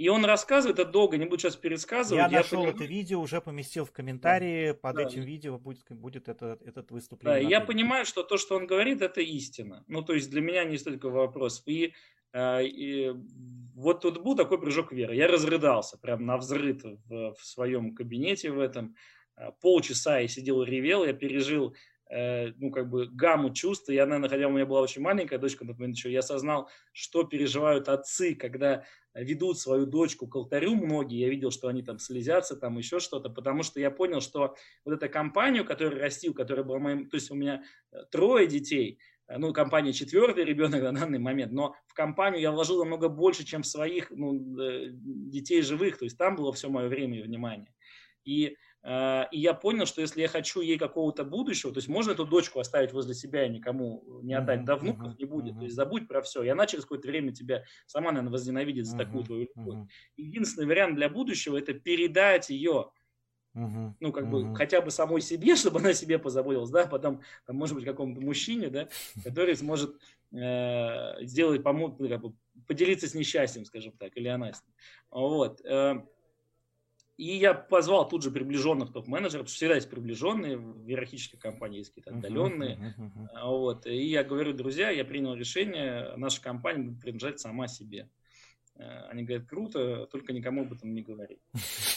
[0.00, 2.24] И он рассказывает, это долго, не буду сейчас пересказывать.
[2.24, 2.74] Я, я нашел понимаю...
[2.74, 4.74] это видео, уже поместил в комментарии, да.
[4.74, 5.02] под да.
[5.02, 7.42] этим видео будет, будет это, этот выступление.
[7.42, 9.84] Да, я понимаю, что то, что он говорит, это истина.
[9.88, 11.62] Ну, то есть для меня не столько вопрос.
[11.66, 11.92] И,
[12.32, 13.12] э, и
[13.74, 15.14] вот тут был такой прыжок веры.
[15.14, 18.94] Я разрыдался прям на взрыв в, в своем кабинете в этом.
[19.36, 21.74] Э, полчаса я сидел и ревел, я пережил
[22.10, 23.88] Э, ну, как бы гамму чувств.
[23.88, 27.22] Я, наверное, хотя у меня была очень маленькая дочка на момент еще, я осознал, что
[27.22, 32.56] переживают отцы, когда ведут свою дочку к алтарю многие, я видел, что они там слезятся,
[32.56, 36.80] там еще что-то, потому что я понял, что вот эта компания, которую растил, которая была
[36.80, 41.20] моим, то есть у меня э, трое детей, э, ну, компания четвертый ребенок на данный
[41.20, 46.04] момент, но в компанию я вложил намного больше, чем в своих ну, детей живых, то
[46.06, 47.72] есть там было все мое время и внимание.
[48.24, 52.24] И и я понял, что если я хочу ей какого-то будущего, то есть можно эту
[52.24, 56.08] дочку оставить возле себя и никому не отдать, да внуков не будет, то есть забудь
[56.08, 56.42] про все.
[56.42, 59.88] И она через какое-то время тебя сама, наверное, возненавидит за такую твою любовь.
[60.16, 62.90] Единственный вариант для будущего– это передать ее
[63.56, 63.92] Uh-huh.
[63.98, 64.50] Ну, как uh-huh.
[64.50, 68.20] бы хотя бы самой себе, чтобы она себе позаботилась, да, потом, там, может быть, какому-то
[68.20, 68.88] мужчине, да,
[69.24, 69.96] который сможет
[70.32, 72.32] э, сделать, помочь, ну, как бы,
[72.68, 74.74] поделиться с несчастьем, скажем так, или она с ним.
[75.10, 75.60] Вот.
[77.20, 81.80] И я позвал тут же приближенных топ-менеджеров, потому что всегда есть приближенные, в иерархической компании
[81.80, 82.76] есть какие-то отдаленные.
[82.76, 83.50] Uh-huh, uh-huh, uh-huh.
[83.50, 83.86] Вот.
[83.86, 88.08] И я говорю, друзья, я принял решение, наша компания будет принадлежать сама себе.
[88.76, 91.42] Э, они говорят, круто, только никому об этом не говори.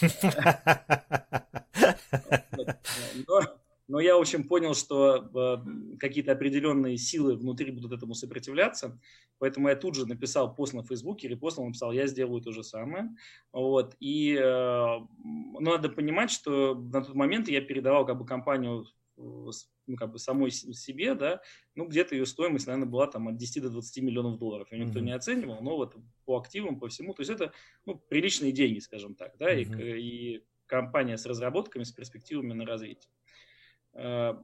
[3.25, 3.39] Но
[3.99, 8.99] я, в общем, понял, что э, какие-то определенные силы внутри будут этому сопротивляться,
[9.39, 13.09] поэтому я тут же написал пост на Фейсбуке, репостнул, написал, я сделаю то же самое.
[13.51, 13.95] Вот.
[13.99, 14.87] И э,
[15.59, 20.49] надо понимать, что на тот момент я передавал как бы компанию ну, как бы самой
[20.51, 21.41] себе, да,
[21.75, 24.71] ну, где-то ее стоимость, наверное, была там от 10 до 20 миллионов долларов.
[24.71, 25.03] Ее никто mm-hmm.
[25.03, 27.53] не оценивал, но вот по активам, по всему, то есть это,
[27.85, 29.97] ну, приличные деньги, скажем так, да, mm-hmm.
[29.97, 33.11] и, и компания с разработками, с перспективами на развитие.
[33.93, 34.35] Э,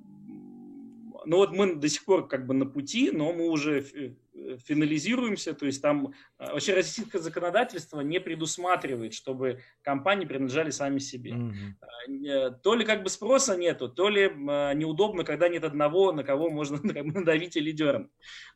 [1.25, 4.17] ну вот мы до сих пор как бы на пути, но мы уже
[4.65, 11.31] финализируемся, то есть там э, вообще российское законодательство не предусматривает, чтобы компании принадлежали сами себе.
[11.31, 12.59] Mm-hmm.
[12.63, 16.79] То ли как бы спроса нету, то ли неудобно, когда нет одного, на кого можно
[16.93, 18.11] как бы, надавить или дернуть.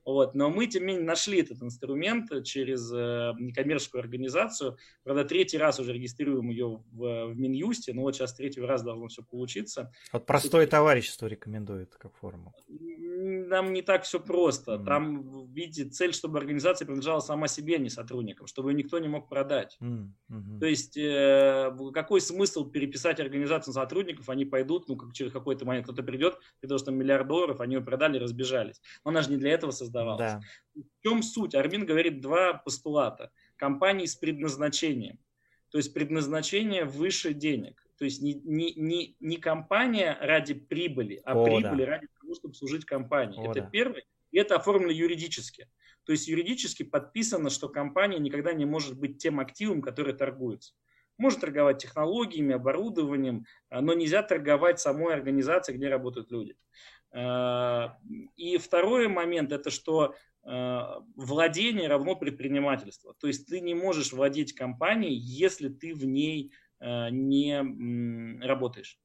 [0.06, 0.36] Вот.
[0.36, 4.78] Но мы, тем не менее, нашли этот инструмент через некоммерческую организацию.
[5.04, 9.08] Правда, третий раз уже регистрируем ее в, в Минюсте, но вот сейчас третий раз должно
[9.08, 9.92] все получиться.
[10.12, 12.54] Вот простое товарищество рекомендует как форму.
[12.68, 14.74] Нам не так все просто.
[14.74, 14.86] Mm-hmm.
[14.86, 19.08] Там, видите, цель, чтобы организация принадлежала сама себе, а не сотрудникам, чтобы ее никто не
[19.08, 19.78] мог продать.
[19.82, 20.60] Mm-hmm.
[20.60, 25.86] То есть э, какой смысл переписать организацию сотрудников, они пойдут, ну, как через какой-то момент
[25.86, 28.82] кто-то придет, потому что миллиард долларов, они ее продали, разбежались.
[29.04, 30.34] Но она же не для этого создавалась.
[30.34, 30.42] Да.
[30.76, 31.56] В чем суть?
[31.56, 33.32] Армин говорит два постулата.
[33.56, 35.20] Компании с предназначением.
[35.70, 37.84] То есть предназначение выше денег.
[37.98, 41.92] То есть не, не, не, не компания ради прибыли, а О, прибыли да.
[41.92, 43.40] ради того, чтобы служить компании.
[43.40, 43.70] О, Это да.
[43.70, 44.04] первый.
[44.34, 45.70] И это оформлено юридически.
[46.06, 50.74] То есть юридически подписано, что компания никогда не может быть тем активом, который торгуется.
[51.20, 56.56] Может торговать технологиями, оборудованием, а, но нельзя торговать самой организацией, где работают люди.
[57.12, 58.00] А,
[58.36, 63.14] и второй момент– это что а, владение равно предпринимательство.
[63.20, 69.00] То есть ты не можешь владеть компанией, если ты в ней не работаешь.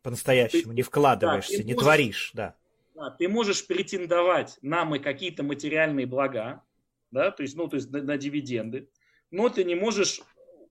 [0.00, 2.59] По-настоящему, не вкладываешься, да, не можешь, творишь, да
[3.08, 6.62] ты можешь претендовать на мы какие-то материальные блага,
[7.10, 8.90] да, то есть, ну, то есть на, на дивиденды,
[9.30, 10.20] но ты не можешь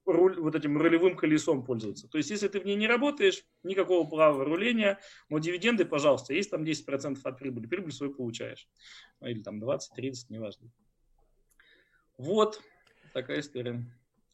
[0.06, 2.08] руль, вот этим рулевым колесом пользоваться.
[2.08, 6.52] То есть, если ты в ней не работаешь, никакого права руления, но дивиденды, пожалуйста, есть
[6.52, 8.68] там 10% от прибыли, прибыль свою получаешь.
[9.20, 10.70] Ну, или там 20, 30, неважно.
[12.18, 12.62] Вот
[13.14, 13.84] такая история.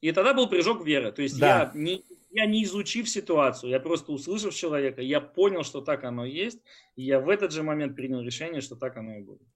[0.02, 1.12] И тогда был прыжок веры.
[1.12, 1.72] То есть да.
[1.74, 2.04] я не
[2.36, 6.60] я не изучив ситуацию, я просто услышав человека, я понял, что так оно есть,
[6.98, 9.48] и я в этот же момент принял решение, что так оно и будет.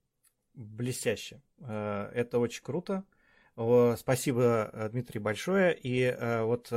[0.54, 1.42] Блестяще.
[1.60, 3.04] Э, это очень круто.
[3.98, 5.78] Спасибо, э, Дмитрий, большое.
[5.78, 6.72] И э, вот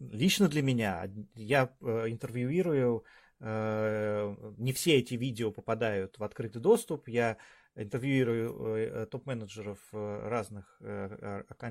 [0.00, 3.04] лично для меня, я интервьюирую,
[3.40, 7.36] не все эти видео попадают в открытый доступ, я
[7.74, 10.80] интервьюирую топ-менеджеров разных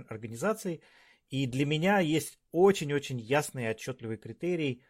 [0.10, 0.82] организаций,
[1.32, 4.84] и для меня есть очень-очень ясный и отчетливый критерий.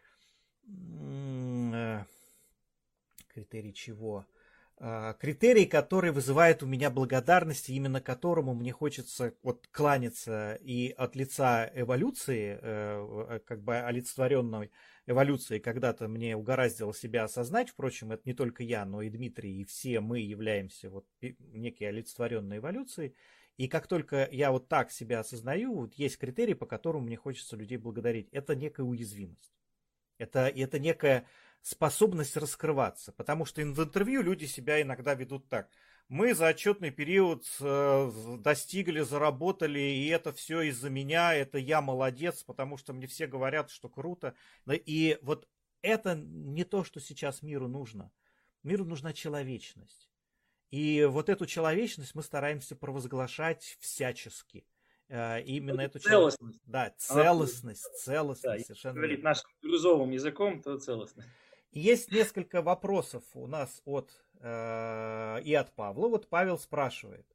[0.66, 2.04] Э,
[3.28, 4.26] критерий чего?
[4.78, 11.14] А, критерий, который вызывает у меня благодарность, именно которому мне хочется вот кланяться и от
[11.14, 14.72] лица эволюции, э, как бы олицетворенной
[15.06, 19.64] эволюции, когда-то мне угораздило себя осознать, впрочем, это не только я, но и Дмитрий, и
[19.64, 23.14] все мы являемся вот некой олицетворенной эволюцией,
[23.56, 27.56] и как только я вот так себя осознаю, вот есть критерий, по которому мне хочется
[27.56, 28.28] людей благодарить.
[28.32, 29.52] Это некая уязвимость.
[30.18, 31.26] Это, это некая
[31.60, 33.12] способность раскрываться.
[33.12, 35.68] Потому что в интервью люди себя иногда ведут так.
[36.08, 42.42] Мы за отчетный период э, достигли, заработали, и это все из-за меня, это я молодец,
[42.42, 44.34] потому что мне все говорят, что круто.
[44.68, 45.48] И вот
[45.80, 48.12] это не то, что сейчас миру нужно.
[48.62, 50.11] Миру нужна человечность.
[50.72, 54.64] И вот эту человечность мы стараемся провозглашать всячески.
[55.08, 56.60] Э, именно эту целостность.
[56.64, 58.60] Да, целостность, целостность.
[58.62, 61.28] Да, совершенно говорит нашим бирюзовым языком, то целостность.
[61.72, 66.08] Есть несколько вопросов у нас от э, и от Павла.
[66.08, 67.26] Вот Павел спрашивает.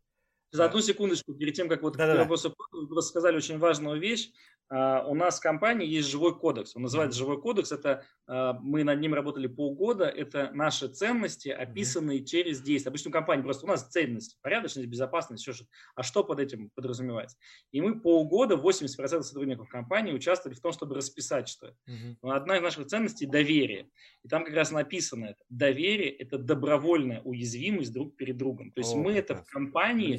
[0.51, 4.31] За одну секундочку, перед тем, как вот да, к вопросу вы сказали очень важную вещь.
[4.69, 6.75] А, у нас в компании есть живой кодекс.
[6.75, 7.71] Он называется живой кодекс.
[7.71, 10.05] Это а, мы над ним работали полгода.
[10.05, 12.89] Это наши ценности, описанные через действия.
[12.89, 15.65] Обычно у компании просто у нас ценности, порядочность, безопасность, все что.
[15.95, 17.37] А что под этим подразумевается?
[17.71, 21.77] И мы полгода 80% сотрудников компании участвовали в том, чтобы расписать, что это.
[22.21, 23.89] Одна из наших ценностей– доверие.
[24.23, 25.43] И там как раз написано это.
[25.49, 28.71] Доверие– это добровольная уязвимость друг перед другом.
[28.71, 30.17] То есть О, мы это в компании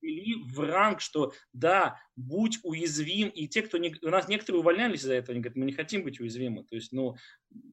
[0.00, 5.00] ввели в ранг, что да, будь уязвим, и те, кто не, у нас некоторые увольнялись
[5.00, 7.16] из-за этого, они говорят, мы не хотим быть уязвимы, то есть, ну,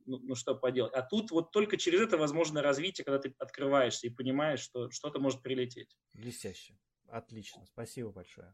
[0.06, 0.94] ну, ну что поделать.
[0.94, 5.20] А тут вот только через это возможно развитие, когда ты открываешься и понимаешь, что что-то
[5.20, 5.98] может прилететь.
[6.14, 6.78] Блестяще.
[7.08, 7.66] Отлично.
[7.66, 8.54] Спасибо большое.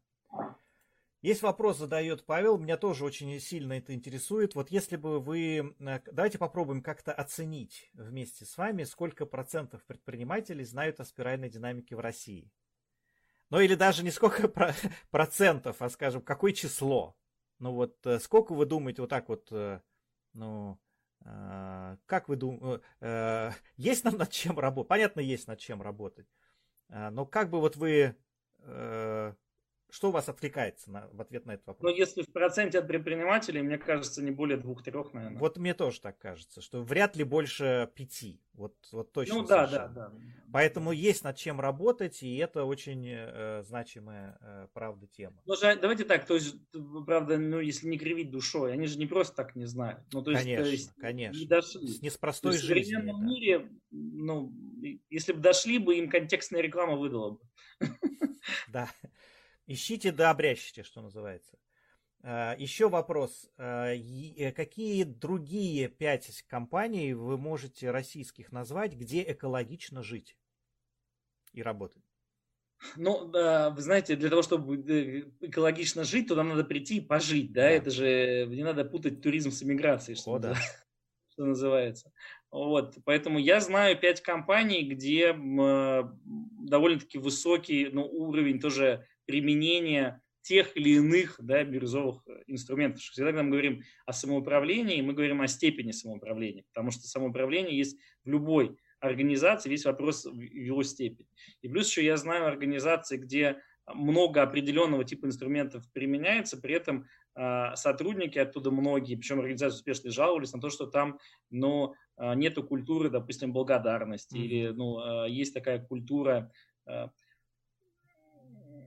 [1.21, 4.55] Есть вопрос, задает Павел, меня тоже очень сильно это интересует.
[4.55, 10.63] Вот если бы вы, э, давайте попробуем как-то оценить вместе с вами, сколько процентов предпринимателей
[10.63, 12.51] знают о спиральной динамике в России.
[13.51, 14.47] Ну или даже не сколько
[15.11, 17.15] процентов, а скажем, какое число.
[17.59, 19.81] Ну вот э, сколько вы думаете вот так вот, э,
[20.33, 20.79] ну,
[22.07, 22.83] как вы думаете,
[23.77, 24.89] есть нам над чем работать?
[24.89, 26.25] Понятно, есть над чем работать.
[26.89, 28.15] Но как бы вот вы
[29.91, 31.91] что у вас откликается на, в ответ на этот вопрос?
[31.91, 35.37] Ну, если в проценте от предпринимателей, мне кажется, не более двух-трех, наверное.
[35.37, 38.41] Вот мне тоже так кажется, что вряд ли больше пяти.
[38.53, 39.35] Вот, вот точно.
[39.35, 40.13] Ну да, да, да.
[40.51, 45.41] Поэтому есть над чем работать, и это очень э, значимая, э, правда, тема.
[45.45, 46.55] Ну, давайте так, то есть,
[47.05, 50.01] правда, ну, если не кривить душой, они же не просто так не знают.
[50.13, 51.39] Ну, то есть, конечно, то есть, конечно.
[51.39, 51.87] Не дошли.
[51.87, 52.81] С неспростой жизнью.
[52.81, 53.27] В современном да.
[53.27, 54.53] мире, ну,
[55.09, 57.39] если бы дошли бы, им контекстная реклама выдала бы.
[58.69, 58.89] Да.
[59.67, 61.57] Ищите да обрящите, что называется.
[62.23, 63.49] А, Еще вопрос.
[63.57, 70.37] А, э, какие другие пять компаний вы можете российских назвать, где экологично жить
[71.53, 72.03] и работать?
[72.95, 77.63] Ну, вы знаете, для того, чтобы э, экологично жить, туда надо прийти и пожить, да?
[77.63, 77.69] да.
[77.69, 80.55] Это же не надо путать туризм с эмиграцией, что, О, да.
[81.29, 82.11] что называется.
[82.49, 90.75] Вот, поэтому я знаю пять компаний, где э, довольно-таки высокий ну, уровень тоже применения тех
[90.75, 93.01] или иных да, бирюзовых э, инструментов.
[93.01, 97.97] Всегда, когда мы говорим о самоуправлении, мы говорим о степени самоуправления, потому что самоуправление есть
[98.23, 101.27] в любой организации, весь вопрос в его степени.
[101.61, 103.61] И плюс еще я знаю организации, где
[103.93, 110.53] много определенного типа инструментов применяется, при этом э, сотрудники оттуда многие, причем организации успешно жаловались
[110.53, 114.43] на то, что там ну, э, нету культуры, допустим, благодарности, mm-hmm.
[114.43, 116.51] или ну, э, есть такая культура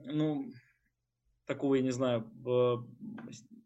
[0.05, 0.47] ну,
[1.47, 2.31] такого, я не знаю,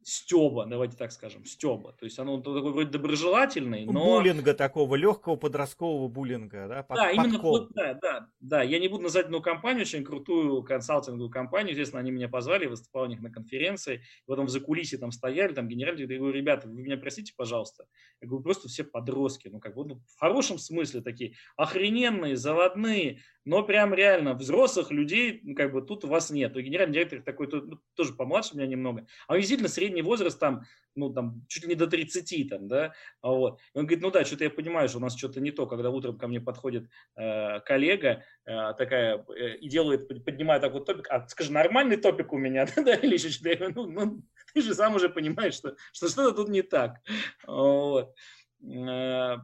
[0.08, 1.92] стеба, давайте так скажем, стеба.
[1.92, 4.16] То есть оно такой вроде доброжелательный, но...
[4.16, 6.82] Буллинга такого, легкого подросткового буллинга, да?
[6.82, 8.62] Под, да, именно, вот, да, да, да.
[8.62, 13.04] Я не буду называть одну компанию, очень крутую консалтинговую компанию, естественно, они меня позвали, выступал
[13.04, 16.68] у них на конференции, и потом в закулисе там стояли, там генеральный, я говорю, ребята,
[16.68, 17.84] вы меня простите, пожалуйста.
[18.22, 23.20] Я говорю, просто все подростки, ну как бы, ну, в хорошем смысле такие, охрененные, заводные,
[23.48, 26.54] но прям реально взрослых людей, ну, как бы тут у вас нет.
[26.54, 30.64] И генеральный директор такой, ну, тоже помладше меня немного, а он действительно средний возраст там,
[30.94, 33.58] ну, там, чуть ли не до 30, там, да, а вот.
[33.72, 36.18] Он говорит, ну да, что-то я понимаю, что у нас что-то не то, когда утром
[36.18, 41.50] ко мне подходит э, коллега э, такая э, и делает, поднимает такой топик, а скажи,
[41.50, 44.94] нормальный топик у меня, да, или еще что-то, я говорю, ну, ну, ты же сам
[44.94, 47.00] уже понимаешь, что, что что-то тут не так,
[47.46, 48.14] вот.
[48.62, 49.36] Э,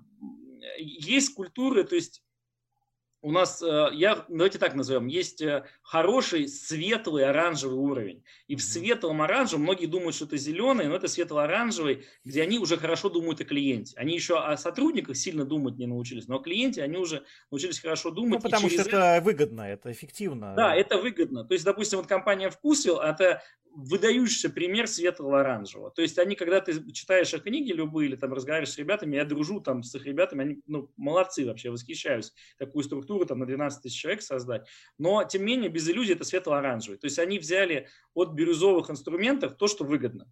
[0.76, 2.23] есть культуры, то есть
[3.24, 8.22] у нас, э, я, давайте так назовем, есть э, хороший светлый оранжевый уровень.
[8.48, 12.76] И в светлом оранжевом многие думают, что это зеленый, но это светло-оранжевый, где они уже
[12.76, 13.96] хорошо думают о клиенте.
[13.96, 18.10] Они еще о сотрудниках сильно думать не научились, но о клиенте они уже научились хорошо
[18.10, 18.34] думать.
[18.34, 20.54] Ну, потому что это выгодно, это эффективно.
[20.54, 21.44] Да, это выгодно.
[21.44, 23.42] То есть, допустим, вот компания Вкусвилл, это
[23.74, 25.90] выдающийся пример светлого оранжевого.
[25.90, 29.60] То есть они, когда ты читаешь книги любые или там разговариваешь с ребятами, я дружу
[29.60, 34.00] там с их ребятами, они ну, молодцы вообще, восхищаюсь такую структуру там на 12 тысяч
[34.00, 34.66] человек создать.
[34.98, 36.98] Но, тем не менее, без иллюзий это светло-оранжевый.
[36.98, 40.26] То есть они взяли от бирюзовых инструментов то, что выгодно.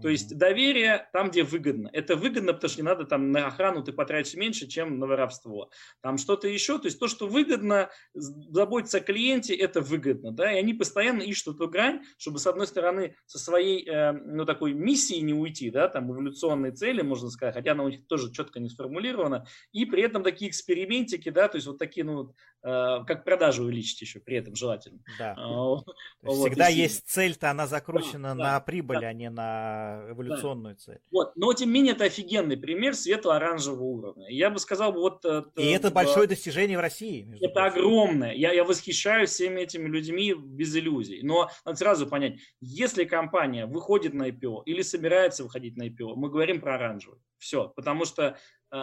[0.00, 1.88] То есть доверие там, где выгодно.
[1.92, 5.70] Это выгодно, потому что не надо там на охрану ты потратишь меньше, чем на воровство.
[6.00, 6.78] Там что-то еще.
[6.78, 10.32] То есть то, что выгодно, заботиться о клиенте, это выгодно.
[10.32, 10.52] Да?
[10.52, 14.72] И они постоянно ищут эту грань, чтобы, с одной стороны, со своей э, ну, такой
[14.72, 18.60] миссией не уйти, да, там эволюционные цели, можно сказать, хотя она у них тоже четко
[18.60, 23.62] не сформулирована, и при этом такие экспериментики, да, то есть вот такие, ну, как продажи
[23.62, 25.00] увеличить еще при этом желательно.
[25.18, 25.34] Да.
[25.36, 25.84] А, вот,
[26.22, 29.08] всегда есть цель-то, она закручена да, на да, прибыль, да.
[29.08, 30.80] а не на эволюционную да.
[30.80, 31.00] цель.
[31.12, 31.36] Вот.
[31.36, 34.26] Но, тем не менее, это офигенный пример светло-оранжевого уровня.
[34.30, 35.24] Я бы сказал, вот...
[35.26, 37.28] Э, И это, это большое достижение в России.
[37.40, 37.78] Это прочим.
[37.78, 38.32] огромное.
[38.32, 41.20] Я, я восхищаюсь всеми этими людьми без иллюзий.
[41.22, 46.30] Но надо сразу понять, если компания выходит на IPO или собирается выходить на IPO, мы
[46.30, 47.18] говорим про оранжевый.
[47.38, 47.68] Все.
[47.68, 48.36] Потому что э,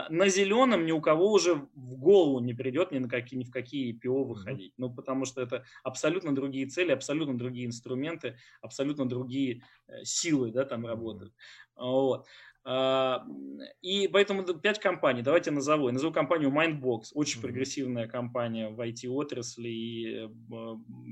[0.10, 3.52] на зеленом ни у кого уже в голову не придет ни, на какие, ни в
[3.52, 4.74] какие IPO выходить.
[4.78, 10.64] Ну, потому что это абсолютно другие цели, абсолютно другие инструменты, абсолютно другие э, силы, да,
[10.64, 11.34] там работают.
[11.76, 12.26] Вот.
[12.64, 13.26] А,
[13.82, 15.88] и поэтому пять компаний, давайте назову.
[15.88, 17.42] Я назову компанию Mindbox, очень mm-hmm.
[17.42, 19.68] прогрессивная компания в IT-отрасли.
[19.68, 20.30] И э,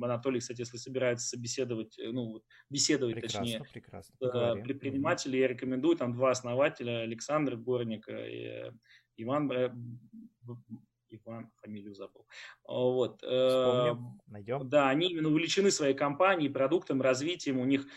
[0.02, 4.16] Анатолий, кстати, если собирается собеседовать, э, ну, беседовать, прекрасно, точнее, прекрасно.
[4.20, 5.42] с предпринимателей, mm-hmm.
[5.42, 8.72] я рекомендую, там два основателя, Александр Горник и э,
[9.18, 9.52] Иван
[11.12, 12.28] Иван, фамилию забыл.
[12.64, 13.18] Вот.
[13.24, 14.70] Вспомним, найдем.
[14.70, 17.58] Да, они именно увлечены своей компанией, продуктом, развитием.
[17.58, 17.88] У них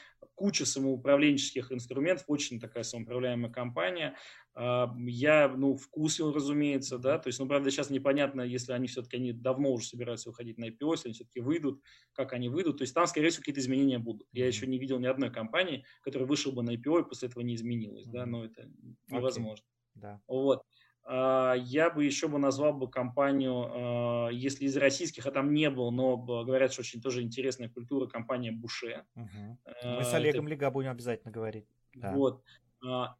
[0.43, 4.16] куча самоуправленческих инструментов, очень такая самоуправляемая компания.
[4.57, 9.18] А, я, ну, вкусил, разумеется, да, то есть, ну, правда, сейчас непонятно, если они все-таки,
[9.18, 11.80] они давно уже собираются выходить на IPO, если они все-таки выйдут,
[12.12, 14.26] как они выйдут, то есть там, скорее всего, какие-то изменения будут.
[14.32, 17.45] Я еще не видел ни одной компании, которая вышла бы на IPO и после этого
[17.45, 18.68] не изменилась, да, но это
[19.07, 19.64] невозможно.
[19.64, 20.01] Okay.
[20.01, 20.20] Да.
[20.26, 20.62] Вот.
[21.05, 25.68] А, я бы еще бы назвал бы компанию, а, если из российских, а там не
[25.70, 29.05] был, но говорят, что очень тоже интересная культура, компания Буше.
[29.16, 29.59] Угу.
[29.84, 30.50] Мы с Олегом Это...
[30.55, 31.66] Лега будем обязательно говорить.
[31.94, 32.12] Да.
[32.12, 32.44] Вот.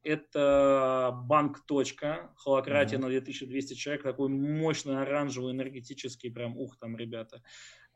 [0.03, 3.05] Это банк «Точка», холократия угу.
[3.05, 7.43] на 2200 человек, такой мощный оранжевый, энергетический, прям ух там, ребята.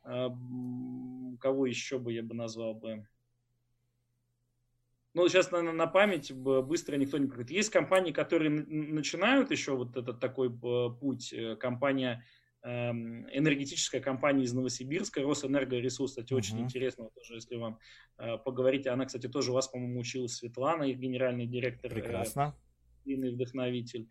[0.05, 3.09] Кого еще бы я бы назвал бы?
[5.17, 7.51] Ну, сейчас на, на память быстро никто не говорит.
[7.51, 10.51] Есть компании, которые начинают еще вот этот такой
[11.01, 11.33] путь.
[11.33, 12.23] Э, компания,
[12.62, 16.37] эм, энергетическая компания из Новосибирска, Росэнергоресурс, кстати, uh-huh.
[16.37, 17.79] очень интересно, тоже, если вам
[18.19, 18.87] э, поговорить.
[18.87, 21.91] Она, кстати, тоже у вас, по-моему, училась Светлана, их генеральный директор.
[21.91, 22.55] Э, Прекрасно.
[23.07, 24.11] И вдохновитель.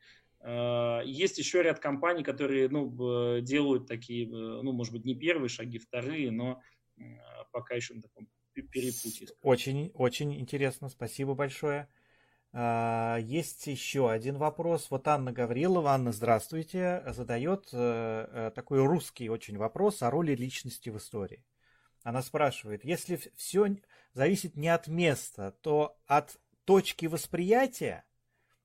[1.05, 6.29] Есть еще ряд компаний, которые ну, делают такие, ну, может быть, не первые шаги, вторые,
[6.29, 6.61] но
[7.51, 8.27] пока еще на таком
[8.61, 9.27] перепутье.
[9.41, 11.87] Очень, очень интересно, спасибо большое.
[12.57, 14.87] А, есть еще один вопрос.
[14.89, 20.89] Вот Анна Гаврилова, Анна, здравствуйте, задает э, э, такой русский очень вопрос о роли личности
[20.89, 21.43] в истории.
[22.03, 23.75] Она спрашивает, если все
[24.13, 28.05] зависит не от места, то от точки восприятия,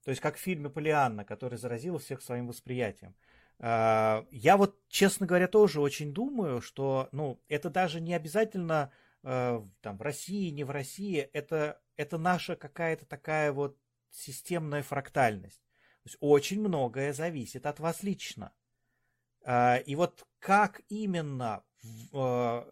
[0.04, 3.16] то есть как в фильме Полианна, который заразил всех своим восприятием.
[3.58, 8.92] А, я вот, честно говоря, тоже очень думаю, что ну, это даже не обязательно
[9.22, 13.78] Э, там, в России, не в России, это, это наша какая-то такая вот
[14.10, 15.60] системная фрактальность.
[16.02, 18.52] То есть очень многое зависит от вас лично.
[19.44, 21.62] Э, и вот как именно,
[22.12, 22.70] э,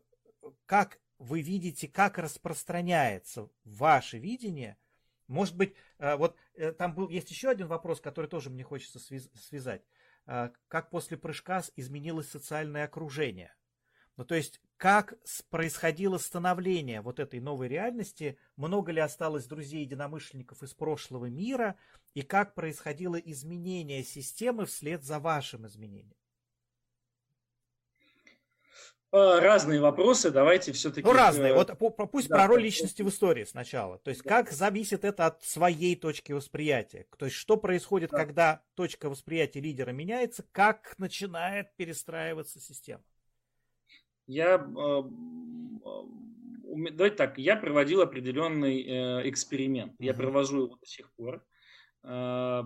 [0.64, 4.78] как вы видите, как распространяется ваше видение,
[5.26, 6.38] может быть, вот
[6.78, 9.82] там был, есть еще один вопрос, который тоже мне хочется связать.
[10.24, 13.54] Как после прыжка изменилось социальное окружение?
[14.16, 15.14] Ну, то есть, как
[15.50, 21.76] происходило становление вот этой новой реальности, много ли осталось друзей-единомышленников из прошлого мира,
[22.14, 26.14] и как происходило изменение системы вслед за вашим изменением?
[29.10, 31.04] А, разные вопросы, давайте все-таки...
[31.04, 31.52] Ну, разные.
[31.52, 31.76] Э, вот
[32.12, 33.98] пусть да, про роль личности в истории сначала.
[33.98, 34.28] То есть, да.
[34.28, 37.06] как зависит это от своей точки восприятия?
[37.18, 38.18] То есть, что происходит, да.
[38.18, 43.02] когда точка восприятия лидера меняется, как начинает перестраиваться система?
[44.28, 45.02] Я э,
[46.92, 49.94] давайте так, я проводил определенный э, эксперимент.
[49.98, 51.44] Я провожу его до сих пор.
[52.04, 52.62] Э,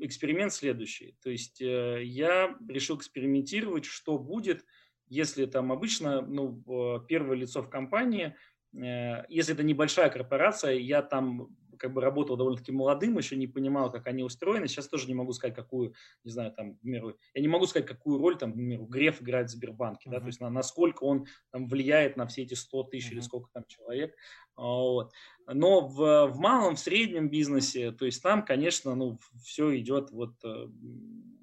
[0.00, 1.16] эксперимент следующий.
[1.22, 4.64] То есть я решил экспериментировать, что будет,
[5.08, 6.62] если там обычно ну,
[7.08, 8.36] первое лицо в компании,
[8.72, 11.48] если это небольшая корпорация, я там
[11.78, 14.68] как бы работал довольно-таки молодым, еще не понимал, как они устроены.
[14.68, 17.88] Сейчас тоже не могу сказать, какую, не знаю, там, к примеру, я не могу сказать,
[17.88, 20.12] какую роль, там, к примеру, Греф играет в Сбербанке, uh-huh.
[20.12, 23.12] да, то есть на, насколько он там влияет на все эти 100 тысяч uh-huh.
[23.14, 24.14] или сколько там человек.
[24.56, 25.12] Вот.
[25.46, 30.34] Но в, в малом, в среднем бизнесе, то есть там, конечно, ну, все идет вот
[30.44, 30.66] э,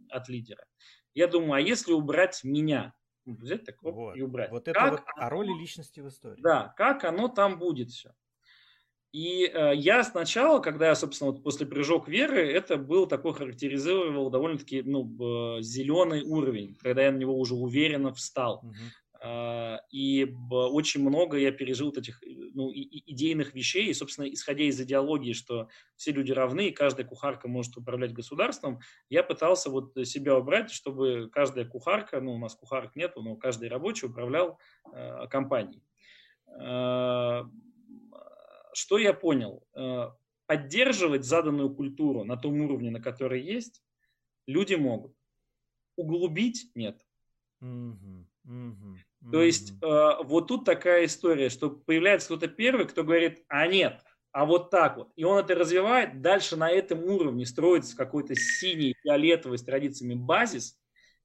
[0.09, 0.65] от лидера.
[1.13, 2.93] Я думаю, а если убрать меня,
[3.25, 4.51] взять такого вот, и убрать.
[4.51, 6.41] Вот это как вот о роли личности в истории.
[6.41, 8.13] Да, как оно там будет все.
[9.15, 14.29] И э, я сначала, когда я, собственно, вот после прыжок веры, это был такой характеризовал
[14.29, 18.61] довольно-таки ну, зеленый уровень, когда я на него уже уверенно встал.
[19.23, 19.79] Uh-huh.
[19.89, 22.21] И очень много я пережил этих
[22.53, 27.47] ну, идейных вещей, и, собственно, исходя из идеологии, что все люди равны, и каждая кухарка
[27.47, 32.97] может управлять государством, я пытался вот себя убрать, чтобы каждая кухарка, ну, у нас кухарок
[32.97, 34.59] нету, но каждый рабочий управлял
[34.93, 35.81] э, компанией.
[38.75, 39.63] Что я понял?
[39.73, 40.11] Э,
[40.47, 43.81] поддерживать заданную культуру на том уровне, на который есть,
[44.47, 45.15] люди могут.
[45.95, 47.01] Углубить нет.
[47.61, 48.25] Mm-hmm.
[48.47, 49.31] Mm-hmm.
[49.31, 54.01] То есть э, вот тут такая история, что появляется кто-то первый, кто говорит, а нет,
[54.31, 55.11] а вот так вот.
[55.15, 60.77] И он это развивает, дальше на этом уровне строится какой-то синий, фиолетовый с традициями базис,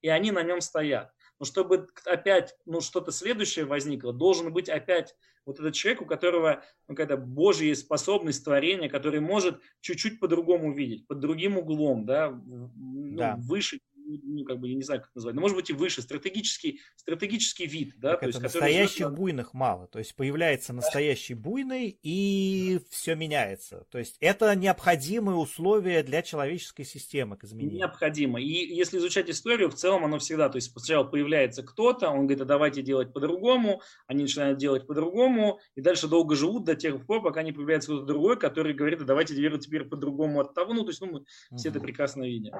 [0.02, 1.12] и они на нем стоят.
[1.38, 5.14] но чтобы опять ну, что-то следующее возникло, должен быть опять
[5.46, 11.06] вот этот человек, у которого ну, какая-то божья способность творения, который может чуть-чуть по-другому видеть,
[11.06, 12.70] под другим углом, да, ну,
[13.16, 13.36] да.
[13.38, 13.80] выше
[14.22, 17.66] ну, как бы, я не знаю, как назвать, но может быть и выше, стратегический, стратегический
[17.66, 18.10] вид, да.
[18.12, 19.16] Так то это есть, настоящих который...
[19.16, 23.86] буйных мало, то есть появляется настоящий буйный и все меняется.
[23.90, 27.78] То есть это необходимые условия для человеческой системы к изменению.
[27.78, 28.40] Необходимо.
[28.40, 32.40] И если изучать историю, в целом оно всегда, то есть сначала появляется кто-то, он говорит,
[32.40, 37.22] а давайте делать по-другому, они начинают делать по-другому, и дальше долго живут до тех пор,
[37.22, 40.82] пока не появляется кто-то другой, который говорит, а давайте делать теперь по-другому от того, ну,
[40.82, 41.06] то есть, ну,
[41.50, 42.52] мы все это прекрасно видим.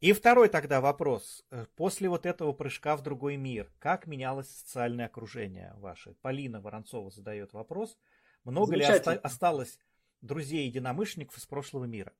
[0.00, 1.44] И второй тогда вопрос.
[1.50, 6.12] Э, после вот этого прыжка в другой мир, как менялось социальное окружение ваше?
[6.20, 7.98] Полина Воронцова задает вопрос.
[8.44, 9.78] Много ли оста- осталось
[10.20, 12.12] друзей-единомышленников из прошлого мира?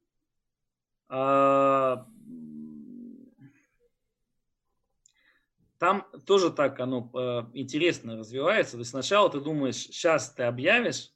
[1.08, 2.06] А...
[5.78, 8.72] Там тоже так оно э, интересно развивается.
[8.72, 11.12] То есть сначала ты думаешь, сейчас ты объявишь,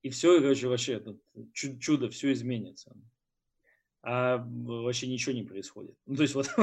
[0.00, 1.18] и все, и, короче, вообще это
[1.52, 2.96] чудо, все изменится
[4.08, 5.96] а вообще ничего не происходит.
[6.06, 6.48] Ну, то есть вот,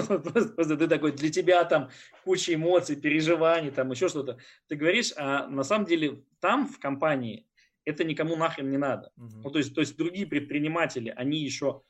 [0.56, 1.90] просто ты такой, для тебя там
[2.24, 4.38] куча эмоций, переживаний, там еще что-то.
[4.70, 7.46] Ты говоришь, а на самом деле там в компании
[7.84, 9.12] это никому нахрен не надо.
[9.20, 9.42] Uh-huh.
[9.44, 11.82] Ну, то есть, то есть другие предприниматели, они еще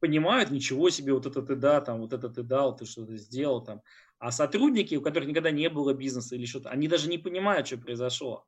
[0.00, 3.62] понимают, ничего себе, вот это ты да, там, вот это ты дал, ты что-то сделал
[3.62, 3.82] там.
[4.18, 7.76] А сотрудники, у которых никогда не было бизнеса или что-то, они даже не понимают, что
[7.76, 8.46] произошло.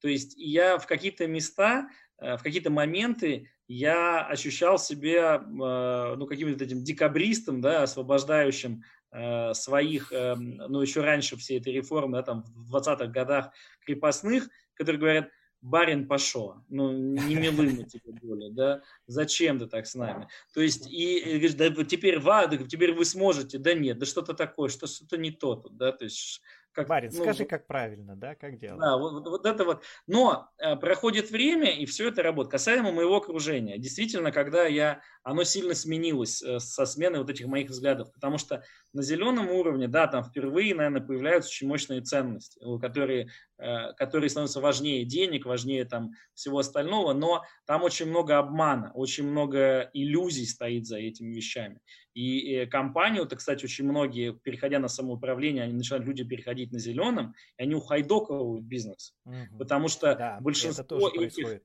[0.00, 1.88] То есть я в какие-то места,
[2.18, 10.10] в какие-то моменты я ощущал себя э, ну, каким-то этим декабристом, да, освобождающим э, своих,
[10.10, 13.50] э, ну, еще раньше всей этой реформы, да, там, в 20-х годах
[13.84, 15.28] крепостных, которые говорят,
[15.60, 20.28] барин пошел, ну, не милы мы тебе более, да, зачем ты так с нами?
[20.54, 24.32] То есть, и, и говоришь, да, теперь, ва, теперь вы сможете, да нет, да что-то
[24.32, 26.40] такое, что, что-то не то тут, да, то есть,
[26.72, 28.80] как, Барин, ну, скажи, как правильно, да, как делать.
[28.80, 29.82] Да, вот, вот это вот.
[30.06, 32.52] Но э, проходит время, и все это работает.
[32.52, 33.78] Касаемо моего окружения.
[33.78, 38.62] Действительно, когда я, оно сильно сменилось э, со сменой вот этих моих взглядов, потому что
[38.92, 45.04] на зеленом уровне, да, там впервые, наверное, появляются очень мощные ценности, которые, которые становятся важнее
[45.04, 50.98] денег, важнее там всего остального, но там очень много обмана, очень много иллюзий стоит за
[50.98, 51.80] этими вещами.
[52.14, 57.34] И компанию, это, кстати, очень многие, переходя на самоуправление, они начинают люди переходить на зеленом,
[57.56, 59.14] и они ухайдоковывают бизнес.
[59.24, 59.58] Угу.
[59.58, 61.60] Потому что да, большинство этих,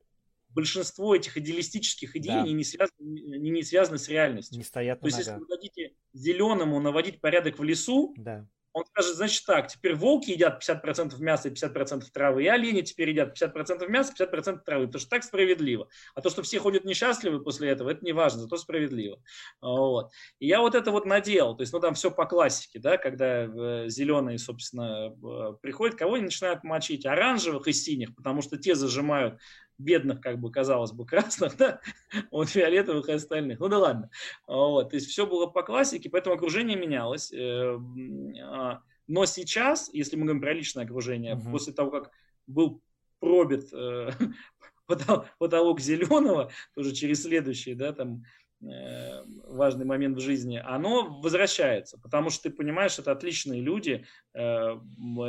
[0.50, 2.42] большинство этих идеалистических идей, да.
[2.42, 4.58] они, не связаны, они не связаны с реальностью.
[4.58, 9.16] Не стоят То есть, если вы дадите зеленому наводить порядок в лесу, да он скажет,
[9.16, 13.88] значит так, теперь волки едят 50% мяса и 50% травы, и олени теперь едят 50%
[13.88, 15.88] мяса, 50% травы, потому что так справедливо.
[16.16, 19.22] А то, что все ходят несчастливы после этого, это не важно, зато справедливо.
[19.62, 20.12] Вот.
[20.40, 23.44] И я вот это вот надел, то есть, ну там все по классике, да, когда
[23.44, 28.74] э, зеленые, собственно, э, приходят, кого они начинают мочить, оранжевых и синих, потому что те
[28.74, 29.40] зажимают
[29.84, 31.82] бедных, как бы казалось бы, красных, да,
[32.32, 33.60] вот фиолетовых и остальных.
[33.60, 34.10] Ну да ладно.
[34.48, 37.32] Вот, то есть все было по классике, поэтому окружение менялось.
[37.32, 37.78] Э,
[38.44, 41.52] а, но сейчас, если мы говорим про личное окружение, угу.
[41.52, 42.12] после того, как
[42.48, 42.82] был
[43.20, 44.10] пробит э,
[45.38, 48.24] потолок зеленого, тоже через следующий, да, там,
[49.48, 54.76] важный момент в жизни, оно возвращается, потому что ты понимаешь, это отличные люди, э,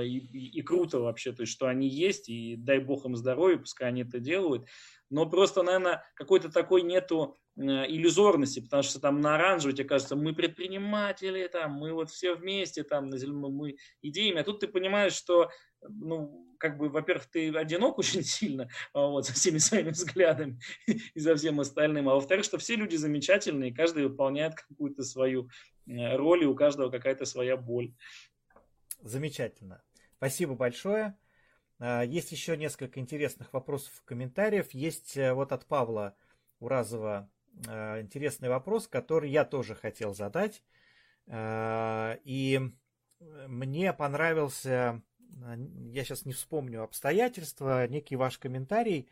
[0.02, 3.88] и, и, круто вообще, то есть, что они есть, и дай бог им здоровья, пускай
[3.88, 4.66] они это делают,
[5.10, 10.16] но просто, наверное, какой-то такой нету э, иллюзорности, потому что там на оранжевом тебе кажется,
[10.16, 15.50] мы предприниматели, там, мы вот все вместе, там, мы идеями, а тут ты понимаешь, что
[15.88, 21.20] ну, как бы, во-первых, ты одинок очень сильно а, вот, со всеми своими взглядами и
[21.20, 25.50] за всем остальным, а во-вторых, что все люди замечательные, каждый выполняет какую-то свою
[25.86, 27.92] э, роль, и у каждого какая-то своя боль.
[29.02, 29.82] Замечательно.
[30.16, 31.18] Спасибо большое.
[31.80, 34.72] А, есть еще несколько интересных вопросов в комментариях.
[34.72, 36.16] Есть э, вот от Павла
[36.60, 37.28] Уразова
[37.68, 40.62] э, интересный вопрос, который я тоже хотел задать.
[41.30, 42.60] И
[43.48, 45.02] мне понравился
[45.92, 49.08] я сейчас не вспомню обстоятельства, некий ваш комментарий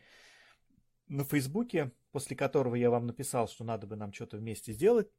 [1.07, 5.09] на Фейсбуке, после которого я вам написал, что надо бы нам что-то вместе сделать.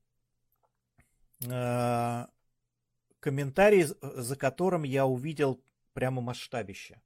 [1.46, 2.26] Э,
[3.20, 7.00] комментарий, за которым я увидел прямо масштабище.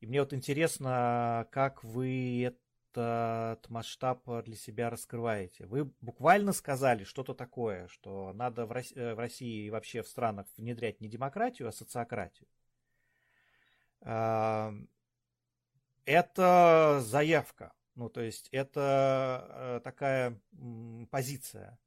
[0.00, 2.54] И мне вот интересно, как вы
[2.96, 5.66] этот масштаб для себя раскрываете.
[5.66, 11.08] Вы буквально сказали что-то такое, что надо в России и вообще в странах внедрять не
[11.08, 12.48] демократию, а социократию.
[14.00, 14.74] Это
[17.02, 20.40] заявка, ну то есть это э, такая
[21.10, 21.78] позиция.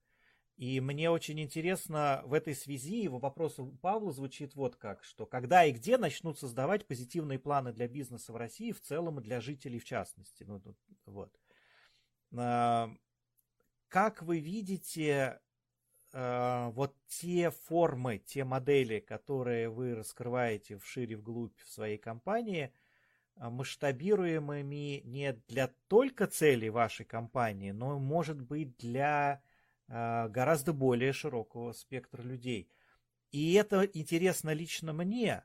[0.60, 5.64] И мне очень интересно в этой связи его вопрос Павла звучит вот как, что когда
[5.64, 9.80] и где начнут создавать позитивные планы для бизнеса в России в целом и для жителей
[9.80, 10.44] в частности.
[10.44, 10.62] Ну,
[11.06, 11.34] вот.
[12.36, 12.94] А,
[13.88, 15.40] как вы видите
[16.12, 22.74] а, вот те формы, те модели, которые вы раскрываете вшире вглубь в своей компании,
[23.36, 29.42] а, масштабируемыми не для только целей вашей компании, но, может быть, для
[29.88, 32.70] а, гораздо более широкого спектра людей.
[33.32, 35.44] И это интересно лично мне.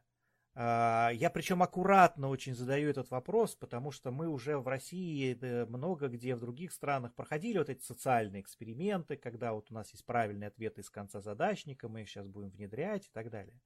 [0.55, 5.37] А, я причем аккуратно очень задаю этот вопрос, потому что мы уже в России
[5.67, 10.05] много где в других странах проходили вот эти социальные эксперименты, когда вот у нас есть
[10.05, 13.61] правильные ответы из конца задачника, мы их сейчас будем внедрять и так далее.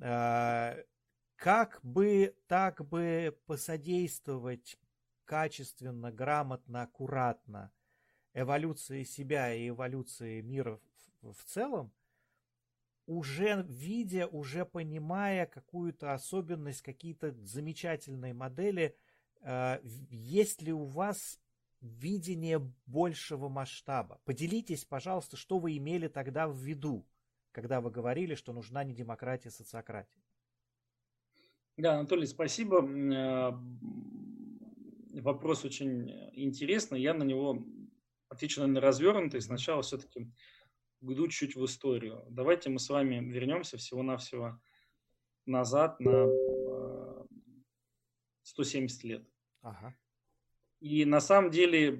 [0.00, 0.76] А,
[1.36, 4.76] как бы так бы посодействовать
[5.24, 7.72] качественно, грамотно, аккуратно–
[8.34, 10.80] эволюции себя и эволюции мира
[11.22, 11.92] в целом,
[13.06, 18.96] уже видя, уже понимая какую-то особенность, какие-то замечательные модели,
[19.40, 19.80] э,
[20.10, 21.40] есть ли у вас
[21.80, 24.20] видение большего масштаба?
[24.24, 27.06] Поделитесь, пожалуйста, что вы имели тогда в виду,
[27.52, 30.22] когда вы говорили, что нужна не демократия, а социократия.
[31.76, 32.82] Да, Анатолий, спасибо.
[32.82, 33.52] Э,
[35.20, 37.02] вопрос очень интересный.
[37.02, 37.64] Я на него
[38.28, 40.30] отвечу, наверное, развернуто, и сначала все-таки
[41.00, 42.24] уйду чуть в историю.
[42.30, 44.60] Давайте мы с вами вернемся всего-навсего
[45.46, 46.26] назад на
[48.42, 49.28] 170 лет.
[49.62, 49.94] Ага.
[50.80, 51.90] И на самом деле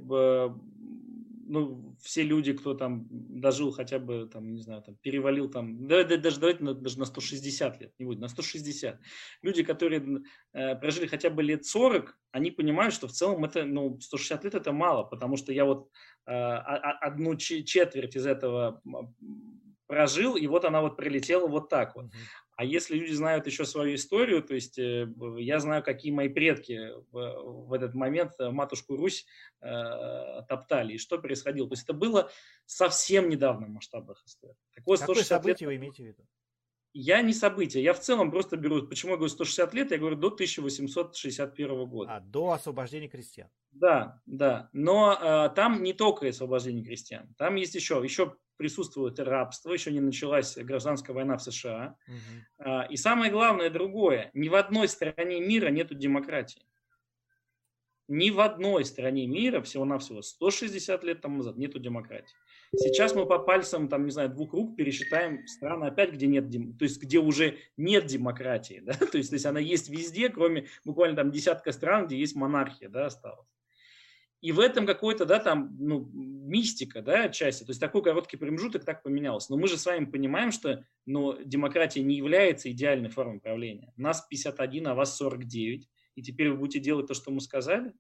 [1.47, 6.05] ну, все люди, кто там дожил хотя бы, там, не знаю, там, перевалил там, да,
[6.05, 9.01] да, даже давайте на, даже на 160 лет, не будет, на 160.
[9.43, 10.23] Люди, которые
[10.53, 14.55] э, прожили хотя бы лет 40, они понимают, что в целом это, ну, 160 лет
[14.55, 15.89] это мало, потому что я вот
[16.27, 18.81] э, одну четверть из этого
[19.87, 22.07] прожил, и вот она вот прилетела вот так вот.
[22.57, 26.93] А если люди знают еще свою историю, то есть э, я знаю, какие мои предки
[27.11, 29.27] в, этот момент э, матушку Русь
[29.61, 29.67] э,
[30.49, 31.69] топтали, и что происходило.
[31.69, 32.31] То есть это было
[32.65, 34.57] совсем недавно в масштабах истории.
[34.75, 35.69] Так вот, Какое событие лет...
[35.69, 36.25] вы имеете в виду?
[36.97, 40.15] Я не событие, я в целом просто беру, почему я говорю 160 лет, я говорю
[40.15, 42.15] до 1861 года.
[42.15, 43.49] А, до освобождения крестьян.
[43.73, 49.73] Да, да, но э, там не только освобождение крестьян, там есть еще, еще присутствует рабство,
[49.73, 51.97] еще не началась гражданская война в США.
[52.07, 52.71] Угу.
[52.91, 56.63] И самое главное другое, ни в одной стране мира нет демократии.
[58.07, 62.35] Ни в одной стране мира, всего-навсего 160 лет тому назад, нету демократии.
[62.77, 66.85] Сейчас мы по пальцам, там, не знаю, двух рук пересчитаем страны опять, где нет, то
[66.85, 71.17] есть где уже нет демократии, да, то есть, то есть она есть везде, кроме буквально
[71.17, 73.49] там десятка стран, где есть монархия, да, осталось.
[74.45, 77.65] И в этом какой-то, да, там, ну, мистика, да, части.
[77.65, 79.51] То есть такой короткий промежуток так поменялся.
[79.51, 83.95] Но мы же с вами понимаем, что, ну, демократия не является идеальной формой правления.
[83.97, 85.89] Нас 51, а вас 49.
[86.17, 87.95] И теперь вы будете делать то, что мы сказали.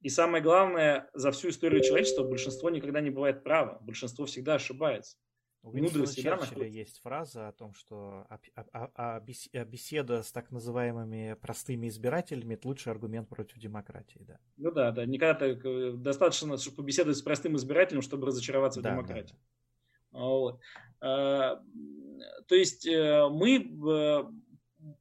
[0.00, 3.78] И самое главное, за всю историю человечества большинство никогда не бывает право.
[3.82, 5.18] Большинство всегда ошибается.
[5.66, 8.24] У Мудрость Черчилля есть фраза о том, что
[9.66, 14.20] беседа с так называемыми простыми избирателями– это лучший аргумент против демократии.
[14.20, 14.38] Да.
[14.58, 15.04] Ну да, да.
[15.04, 19.34] Никогда так, э, достаточно, чтобы побеседовать с простым избирателем, чтобы разочароваться да, в демократии.
[19.34, 19.38] Да,
[20.12, 20.18] да.
[20.20, 20.60] Вот.
[21.00, 21.62] А,
[22.46, 24.24] то есть э, мы э,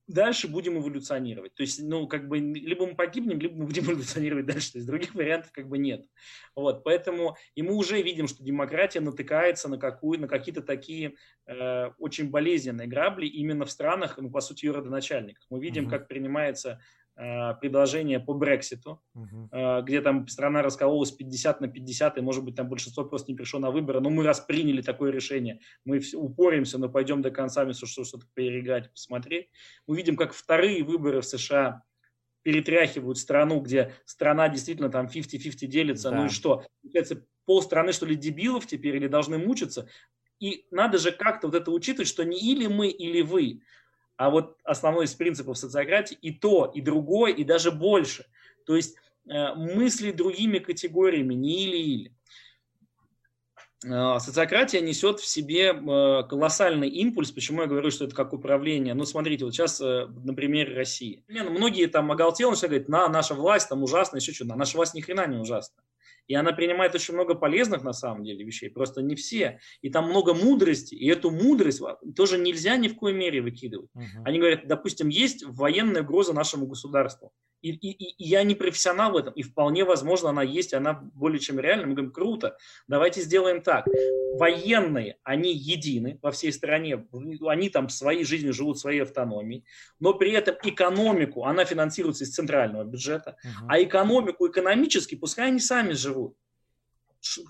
[0.07, 1.53] дальше будем эволюционировать.
[1.55, 4.73] То есть, ну, как бы, либо мы погибнем, либо мы будем эволюционировать дальше.
[4.73, 6.05] То есть, других вариантов как бы нет.
[6.55, 11.15] Вот, поэтому, и мы уже видим, что демократия натыкается на, какую, на какие-то такие
[11.47, 15.45] э, очень болезненные грабли именно в странах, ну, по сути, родоначальников.
[15.49, 15.91] Мы видим, угу.
[15.91, 16.79] как принимается
[17.15, 19.83] предложение по Брекситу, uh-huh.
[19.83, 23.59] где там страна раскололась 50 на 50, и, может быть, там большинство просто не пришло
[23.59, 27.85] на выборы, но мы раз приняли такое решение, мы упоримся, но пойдем до конца, вместо
[27.85, 29.49] что что-то переиграть, посмотреть.
[29.87, 31.83] Мы видим, как вторые выборы в США
[32.43, 36.17] перетряхивают страну, где страна действительно там 50-50 делится, да.
[36.17, 36.63] ну и что?
[36.81, 39.87] Получается, полстраны, что ли, дебилов теперь, или должны мучиться?
[40.39, 43.61] И надо же как-то вот это учитывать, что не или мы, или вы.
[44.17, 48.25] А вот основной из принципов социократии и то, и другое, и даже больше.
[48.65, 48.95] То есть
[49.27, 52.15] э, мысли другими категориями, не или-или.
[53.83, 57.31] Э, социократия несет в себе э, колоссальный импульс.
[57.31, 58.93] Почему я говорю, что это как управление?
[58.93, 61.23] Ну, смотрите, вот сейчас на примере России.
[61.27, 64.55] Многие там оголтело, что говорят, на, наша власть там ужасна, еще что-то.
[64.55, 65.75] Наша власть ни хрена не ужасна.
[66.27, 69.59] И она принимает очень много полезных, на самом деле, вещей, просто не все.
[69.81, 71.81] И там много мудрости, и эту мудрость
[72.15, 73.89] тоже нельзя ни в коей мере выкидывать.
[73.95, 74.23] Uh-huh.
[74.25, 77.31] Они говорят, допустим, есть военная угроза нашему государству.
[77.65, 81.39] И, и, и я не профессионал в этом, и вполне возможно она есть, она более
[81.39, 81.87] чем реальна.
[81.87, 82.57] Мы говорим, круто,
[82.87, 83.87] давайте сделаем так.
[84.35, 87.07] Военные, они едины во всей стране,
[87.47, 89.65] они там своей жизнью живут, своей автономией,
[89.99, 93.65] но при этом экономику, она финансируется из центрального бюджета, uh-huh.
[93.67, 96.37] а экономику экономически пускай они сами живут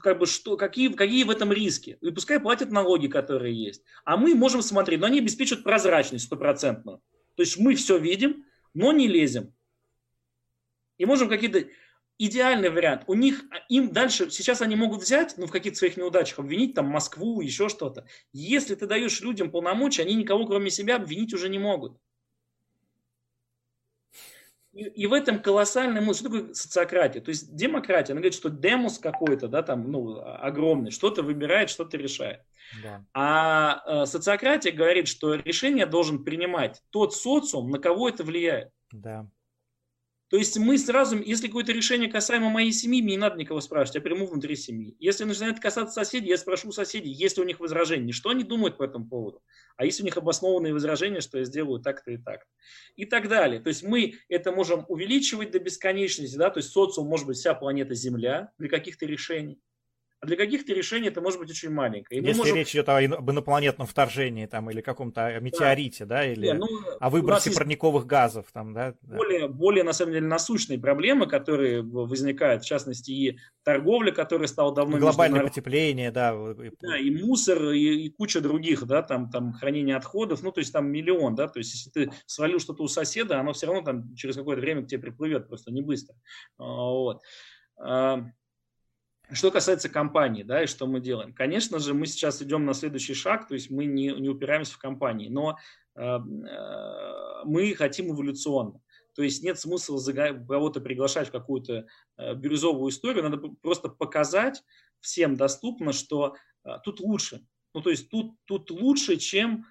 [0.01, 1.97] как бы что, какие, какие в этом риски.
[1.99, 3.84] И пускай платят налоги, которые есть.
[4.05, 7.01] А мы можем смотреть, но они обеспечивают прозрачность стопроцентную.
[7.36, 9.51] То есть мы все видим, но не лезем
[10.97, 11.65] и можем какие-то
[12.17, 13.03] идеальный вариант.
[13.07, 16.87] У них, им дальше, сейчас они могут взять, ну, в каких-то своих неудачах, обвинить там
[16.87, 18.05] Москву, еще что-то.
[18.31, 21.97] Если ты даешь людям полномочия, они никого, кроме себя, обвинить уже не могут.
[24.75, 26.19] И, и в этом колоссальный мозг.
[26.19, 27.21] Что такое социократия?
[27.21, 31.97] То есть демократия, она говорит, что демус какой-то, да, там, ну, огромный, что-то выбирает, что-то
[31.97, 32.41] решает.
[32.83, 33.05] Да.
[33.13, 38.69] А э, социократия говорит, что решение должен принимать тот социум, на кого это влияет.
[38.91, 39.29] Да.
[40.36, 43.95] То есть мы сразу, если какое-то решение касаемо моей семьи, мне не надо никого спрашивать,
[43.95, 44.93] я приму внутри семьи.
[44.99, 48.77] Если начинает касаться соседей, я спрошу соседей, есть ли у них возражения, что они думают
[48.77, 49.41] по этому поводу.
[49.77, 52.41] А есть у них обоснованные возражения, что я сделаю так-то и так.
[52.97, 53.61] И так далее.
[53.61, 57.53] То есть мы это можем увеличивать до бесконечности, да, то есть социум может быть вся
[57.53, 59.61] планета Земля для каких-то решений.
[60.26, 62.19] А для каких-то решений это может быть очень маленькое.
[62.19, 62.55] И Если можем...
[62.55, 66.67] речь идет об инопланетном вторжении там, или каком-то метеорите, да, да или Не, ну,
[66.99, 68.47] о выбросе парниковых газов.
[68.51, 74.11] Там, да, более, более, на самом деле, насущные проблемы, которые возникают, в частности, и торговля,
[74.11, 74.97] которая стала давно...
[74.97, 76.36] Глобальное потепление, да.
[76.82, 80.73] Да, и мусор, и, и куча других, да, там, там хранение отходов, ну, то есть
[80.73, 84.15] там миллион, да, то есть если ты свалил что-то у соседа, оно все равно там
[84.15, 86.15] через какое-то время к тебе приплывет, просто не быстро.
[86.57, 87.21] А, вот.
[89.32, 91.34] Что касается компании, да, и что мы делаем.
[91.34, 94.78] Конечно же, мы сейчас идем на следующий шаг, то есть мы не, не упираемся в
[94.78, 95.57] компании, но
[95.95, 98.82] э, э, мы хотим эволюционно.
[99.15, 99.99] То есть нет смысла
[100.47, 104.63] кого-то приглашать в какую-то э, бирюзовую историю, надо просто показать
[104.99, 107.45] всем доступно, что э, тут лучше.
[107.73, 109.65] Ну, то есть тут, тут лучше, чем,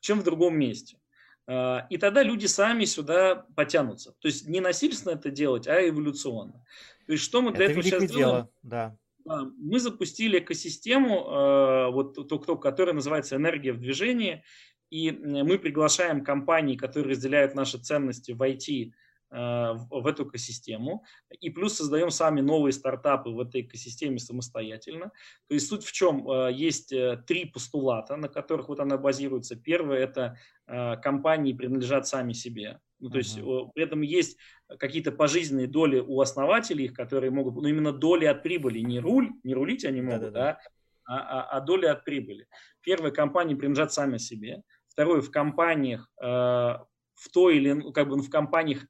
[0.00, 0.98] чем в другом месте.
[1.46, 4.12] Э, и тогда люди сами сюда потянутся.
[4.20, 6.64] То есть не насильственно это делать, а эволюционно.
[7.06, 8.48] То есть что мы для это этого сейчас дело, делаем?
[8.62, 8.96] Да.
[9.26, 14.44] Мы запустили экосистему, э, вот, которая называется «Энергия в движении»,
[14.90, 18.92] и мы приглашаем компании, которые разделяют наши ценности в IT,
[19.34, 21.04] в эту экосистему.
[21.40, 25.10] И плюс создаем сами новые стартапы в этой экосистеме самостоятельно.
[25.48, 26.28] То есть суть в чем?
[26.30, 29.56] Э, есть э, три постулата, на которых вот она базируется.
[29.56, 32.80] Первое– это компании принадлежат сами себе.
[32.98, 33.18] Ну, то uh-huh.
[33.18, 34.38] есть при этом есть
[34.78, 39.52] какие-то пожизненные доли у основателей, которые могут, ну, именно доли от прибыли, не руль, не
[39.52, 40.58] рулить они могут, да,
[41.04, 42.46] а, а, а доли от прибыли.
[42.80, 44.62] Первое, компании принадлежат сами себе.
[44.88, 48.86] Второе, в компаниях, э, в той или, ну, как бы, ну, в компаниях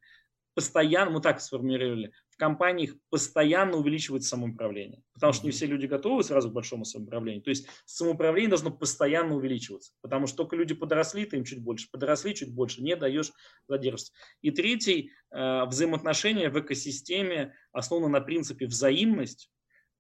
[0.55, 5.03] постоянно, мы так сформулировали, в компаниях постоянно увеличивается самоуправление.
[5.13, 7.43] Потому что не все люди готовы сразу к большому самоуправлению.
[7.43, 9.93] То есть самоуправление должно постоянно увеличиваться.
[10.01, 13.33] Потому что только люди подросли, ты им чуть больше, подросли чуть больше, не даешь
[13.69, 14.13] задерживаться.
[14.41, 19.51] И третий, э, взаимоотношения в экосистеме основаны на принципе взаимность,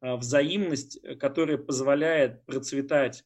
[0.01, 3.25] э, взаимность, э, которая позволяет процветать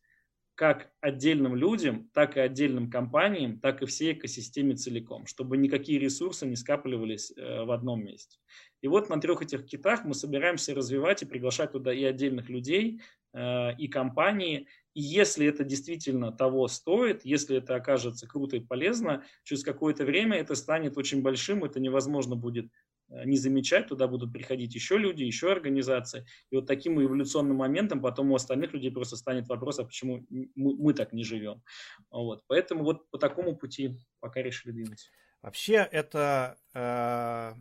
[0.59, 6.47] как отдельным людям, так и отдельным компаниям, так и всей экосистеме целиком, чтобы никакие ресурсы
[6.49, 8.41] не скапливались э, в одном месте.
[8.81, 13.01] И вот на трех этих китах мы собираемся развивать и приглашать туда и отдельных людей,
[13.35, 14.67] э, и компании.
[14.95, 20.39] И если это действительно того стоит, если это окажется круто и полезно, через какое-то время
[20.39, 22.67] это станет очень большим, это невозможно будет
[23.09, 26.27] не замечать, туда будут приходить еще люди, еще организации.
[26.51, 30.49] И вот таким эволюционным моментом потом у остальных людей просто станет вопрос, а почему мы,
[30.55, 31.63] мы так не живем.
[32.11, 32.45] Вот.
[32.47, 35.09] Поэтому вот по такому пути пока решили двинуться.
[35.41, 37.55] Вообще это, э,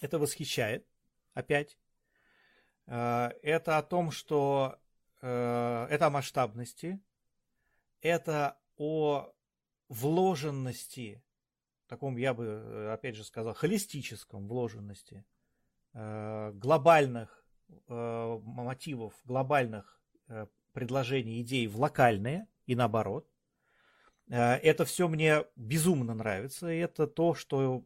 [0.00, 0.86] это восхищает
[1.34, 1.78] опять.
[2.86, 4.78] Э, это о том, что
[5.20, 7.00] э, это о масштабности,
[8.00, 9.32] это о
[9.88, 11.22] вложенности
[11.90, 15.24] таком, я бы, э, опять же сказал, холистическом вложенности,
[15.92, 17.44] э, глобальных
[17.88, 20.00] э, мотивов, глобальных
[20.72, 23.28] предложений, идей в локальные и наоборот.
[24.28, 27.84] Это все мне безумно нравится, это то, что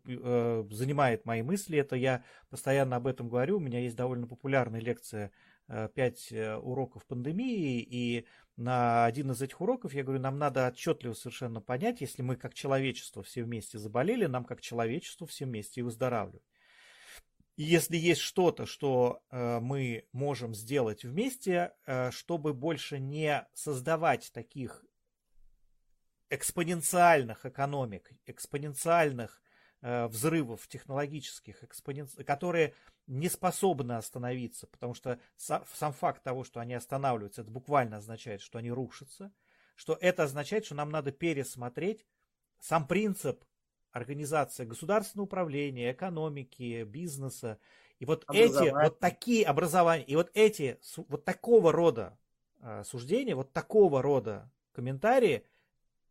[0.71, 5.31] занимает мои мысли, это я постоянно об этом говорю, у меня есть довольно популярная лекция
[5.95, 11.61] «Пять уроков пандемии», и на один из этих уроков я говорю, нам надо отчетливо совершенно
[11.61, 16.43] понять, если мы как человечество все вместе заболели, нам как человечеству все вместе и выздоравливать.
[17.57, 24.33] И если есть что-то, что э, мы можем сделать вместе, э, чтобы больше не создавать
[24.33, 24.85] таких
[26.31, 29.43] экспоненциальных экономик, экспоненциальных э,
[29.85, 31.62] взрывов технологических,
[32.24, 32.74] которые
[33.07, 38.59] не способны остановиться, потому что сам факт того, что они останавливаются, это буквально означает, что
[38.59, 39.30] они рушатся,
[39.76, 42.07] что это означает, что нам надо пересмотреть
[42.61, 43.45] сам принцип
[43.93, 47.59] организации государственного управления, экономики, бизнеса.
[48.01, 52.18] И вот эти, вот такие образования, и вот эти, вот такого рода
[52.61, 55.47] э, суждения, вот такого рода комментарии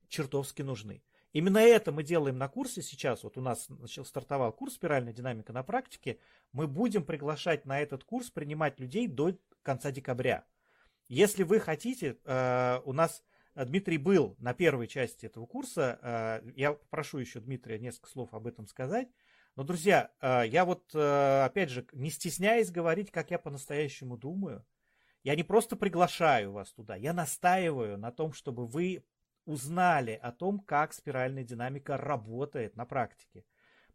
[0.08, 1.04] чертовски нужны.
[1.34, 3.24] Именно это мы делаем на курсе сейчас.
[3.24, 6.20] Вот у нас начал, стартовал курс «Спиральная динамика на практике».
[6.52, 10.46] Мы будем приглашать на этот курс принимать людей до конца декабря.
[11.10, 13.24] Если вы хотите, э, у нас
[13.56, 16.00] Дмитрий был на первой части этого курса.
[16.02, 19.10] Э, я попрошу еще Дмитрия несколько слов об этом сказать.
[19.56, 24.66] Но, друзья, э, я вот, э, опять же, не стесняясь говорить, как я по-настоящему думаю,
[25.24, 29.04] я не просто приглашаю вас туда, я настаиваю на том, чтобы вы
[29.46, 33.46] узнали о том, как спиральная динамика работает на практике.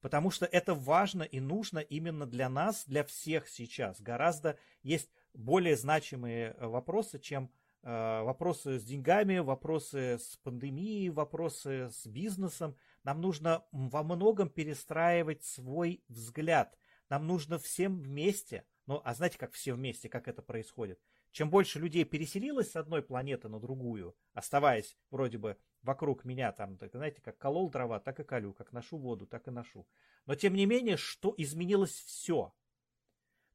[0.00, 4.00] Потому что это важно и нужно именно для нас, для всех сейчас.
[4.00, 7.50] Гораздо есть более значимые вопросы, чем
[7.82, 12.76] Э, вопросы с деньгами, вопросы с пандемией, вопросы с бизнесом.
[13.04, 16.76] Нам нужно во многом перестраивать свой взгляд.
[17.08, 21.00] Нам нужно всем вместе, ну а знаете, как все вместе, как это происходит?
[21.30, 26.78] Чем больше людей переселилось с одной планеты на другую, оставаясь вроде бы вокруг меня, там,
[26.92, 29.86] знаете, как колол дрова, так и колю, как ношу воду, так и ношу.
[30.26, 32.54] Но тем не менее, что изменилось все.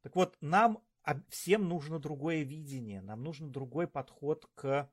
[0.02, 0.84] Так вот, нам
[1.30, 4.90] всем нужно другое видение, нам нужен другой подход к,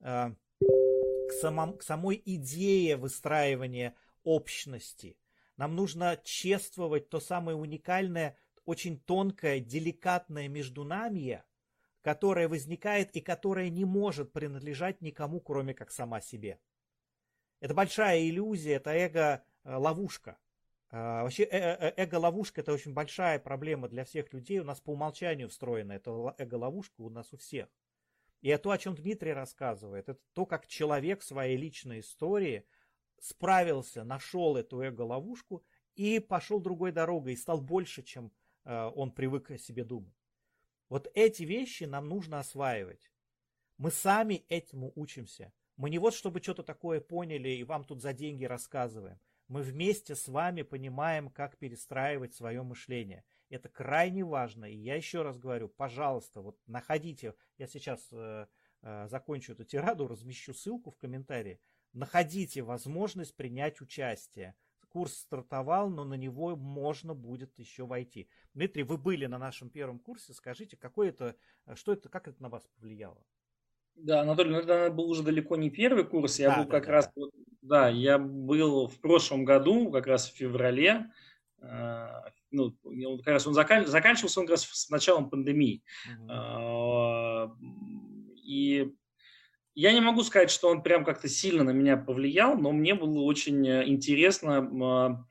[0.00, 5.16] э, к, самом, к самой идее выстраивания общности.
[5.56, 10.84] Нам нужно чествовать то самое уникальное, очень тонкое, деликатное между
[12.04, 16.60] которое возникает и которое не может принадлежать никому, кроме как сама себе.
[17.60, 20.36] Это большая иллюзия, это эго-ловушка.
[20.90, 24.58] Вообще э, э, э, эго-ловушка это очень большая проблема для всех людей.
[24.58, 27.68] У нас по умолчанию встроена эта эго-ловушка у нас у всех.
[28.42, 32.66] И то, о чем Дмитрий рассказывает, это то, как человек в своей личной истории
[33.18, 38.30] справился, нашел эту эго-ловушку и пошел другой дорогой, и стал больше, чем
[38.64, 40.23] он привык о себе думать.
[40.88, 43.10] Вот эти вещи нам нужно осваивать.
[43.78, 45.52] Мы сами этому учимся.
[45.76, 49.18] Мы не вот чтобы что-то такое поняли и вам тут за деньги рассказываем
[49.48, 53.24] мы вместе с вами понимаем, как перестраивать свое мышление.
[53.50, 54.64] Это крайне важно.
[54.64, 58.46] И я еще раз говорю, пожалуйста, вот находите, я сейчас э,
[58.82, 61.60] э, закончу эту тираду, размещу ссылку в комментарии,
[61.92, 64.54] находите возможность принять участие.
[64.94, 68.28] Курс стартовал, но на него можно будет еще войти.
[68.54, 71.34] Дмитрий, вы были на нашем первом курсе, скажите, какой это,
[71.74, 73.20] что это, как это на вас повлияло?
[73.96, 76.86] Да, Анатолий, ну это был уже далеко не первый курс, я да, был да, как
[76.86, 77.26] да, раз, да.
[77.62, 81.10] да, я был в прошлом году, как раз в феврале,
[81.58, 82.06] э,
[82.52, 82.76] ну,
[83.18, 85.82] как раз он закан, заканчивался он как раз с началом пандемии.
[86.20, 86.30] Угу.
[86.30, 87.48] Э,
[88.44, 88.94] и
[89.74, 93.22] я не могу сказать, что он прям как-то сильно на меня повлиял, но мне было
[93.22, 95.26] очень интересно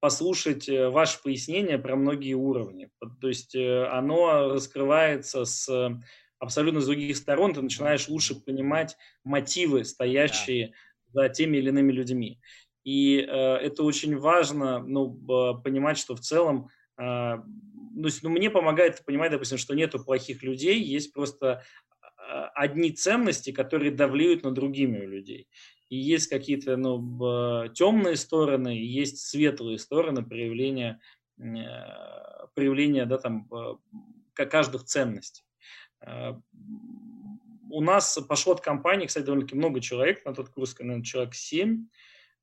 [0.00, 2.90] послушать ваше пояснение про многие уровни.
[3.20, 5.68] То есть э, оно раскрывается с
[6.38, 10.72] абсолютно с других сторон, ты начинаешь лучше понимать мотивы, стоящие
[11.12, 12.40] за теми или иными людьми.
[12.82, 15.12] И э, это очень важно, ну,
[15.62, 20.82] понимать, что в целом, э, ну, ну, мне помогает понимать, допустим, что нету плохих людей,
[20.82, 21.89] есть просто а,
[22.54, 25.48] одни ценности, которые давлеют на другими у людей.
[25.88, 31.00] И есть какие-то ну, темные стороны, есть светлые стороны проявления,
[31.38, 31.42] э,
[32.54, 33.48] проявления да, там,
[34.34, 35.42] каждых ценностей.
[36.00, 36.34] Э,
[37.70, 41.86] у нас пошло от компании, кстати, довольно-таки много человек на тот курс, наверное, человек 7.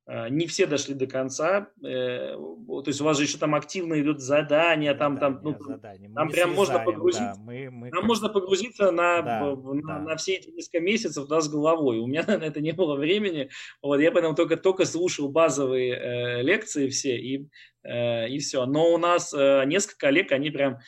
[0.08, 1.70] Э, не все дошли до конца.
[1.84, 5.64] Э, то есть у вас же еще там активно идут задания, там, задания, там, ну,
[5.66, 6.12] задания.
[6.14, 7.34] там прям можно погрузиться.
[7.36, 7.92] Да, мы, мы...
[7.92, 10.00] Там можно погрузиться на, да, на, да.
[10.00, 12.00] на все эти несколько месяцев да, с головой.
[12.00, 13.50] У меня на это не было времени.
[13.82, 17.50] Вот, я поэтому только, только слушал базовые э, лекции все и,
[17.84, 18.66] э, и все.
[18.66, 20.80] Но у нас э, несколько коллег, они прям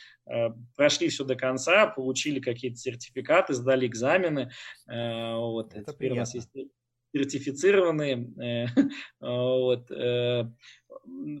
[0.76, 4.52] прошли все до конца, получили какие-то сертификаты, сдали экзамены.
[4.86, 6.14] Вот, это теперь приятно.
[6.14, 6.50] у нас есть
[7.12, 8.30] сертифицированные.
[8.40, 8.66] Э,
[9.20, 9.90] вот.
[9.90, 10.44] Э,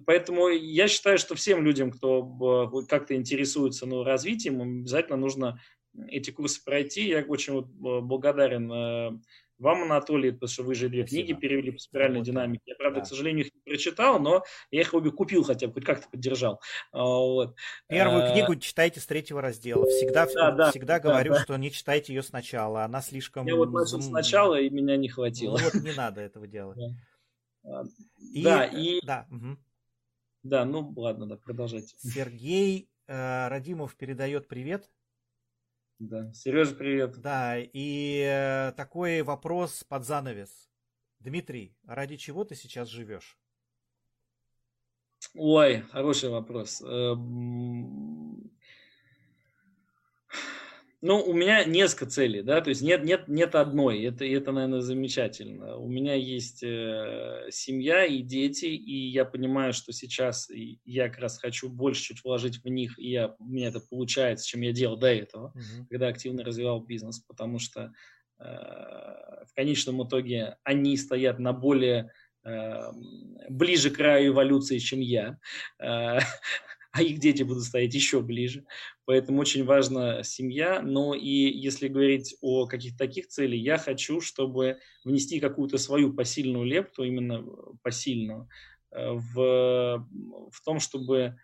[0.06, 5.60] поэтому я считаю, что всем людям, кто как-то интересуется ну, развитием, обязательно нужно
[6.08, 7.08] эти курсы пройти.
[7.08, 9.10] Я очень благодарен э,
[9.60, 11.26] вам, Анатолий, потому что вы же две Спасибо.
[11.26, 12.62] книги перевели по спиральной динамике.
[12.66, 13.04] Я, правда, да.
[13.04, 16.60] к сожалению, их не прочитал, но я их обе купил хотя бы, хоть как-то поддержал.
[16.92, 17.54] А, вот.
[17.88, 18.32] Первую а...
[18.32, 19.86] книгу читайте с третьего раздела.
[19.86, 21.40] Всегда, да, всегда да, говорю, да.
[21.40, 23.46] что не читайте ее сначала, она слишком...
[23.46, 25.58] Я вот начал сначала, и меня не хватило.
[25.58, 26.78] Ну вот не надо этого делать.
[27.62, 27.84] Да,
[28.18, 28.42] и...
[28.42, 29.00] Да, и...
[29.04, 29.58] Да, угу.
[30.42, 31.94] Да, ну ладно, да, продолжайте.
[31.98, 34.88] Сергей э, Радимов передает привет.
[36.00, 37.20] Да, Сережа, привет.
[37.20, 40.70] Да, и э, такой вопрос под занавес.
[41.18, 43.38] Дмитрий, ради чего ты сейчас живешь?
[45.34, 46.80] Ой, хороший вопрос.
[51.02, 54.82] Ну, у меня несколько целей, да, то есть нет, нет, нет одной, это, это, наверное,
[54.82, 55.76] замечательно.
[55.76, 60.50] У меня есть э, семья и дети, и я понимаю, что сейчас
[60.84, 64.46] я как раз хочу больше чуть вложить в них, и я, у меня это получается,
[64.46, 65.86] чем я делал до этого, угу.
[65.88, 67.94] когда активно развивал бизнес, потому что
[68.38, 72.12] э, в конечном итоге они стоят на более
[72.44, 72.92] э,
[73.48, 75.38] ближе к краю эволюции, чем я.
[75.78, 76.18] Э,
[76.92, 78.64] а их дети будут стоять еще ближе.
[79.10, 80.80] Поэтому очень важна семья.
[80.82, 86.64] Но и если говорить о каких-то таких целях, я хочу, чтобы внести какую-то свою посильную
[86.64, 87.44] лепту, именно
[87.82, 88.48] посильную,
[88.92, 90.06] э, в,
[90.52, 91.36] в том, чтобы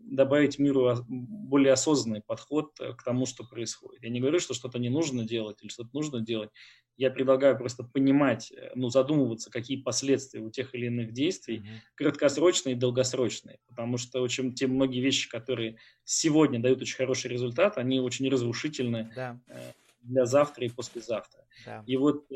[0.00, 4.02] добавить миру более осознанный подход э, к тому, что происходит.
[4.02, 6.50] Я не говорю, что что-то не нужно делать или что-то нужно делать.
[6.96, 11.80] Я предлагаю просто понимать, э, ну, задумываться, какие последствия у тех или иных действий, mm-hmm.
[11.96, 13.58] краткосрочные и долгосрочные.
[13.68, 19.12] Потому что очень те многие вещи, которые сегодня дают очень хороший результат, они очень разрушительны
[19.16, 19.38] да.
[19.48, 19.72] Э,
[20.02, 21.44] для завтра и послезавтра.
[21.64, 21.84] Да.
[21.86, 22.26] И вот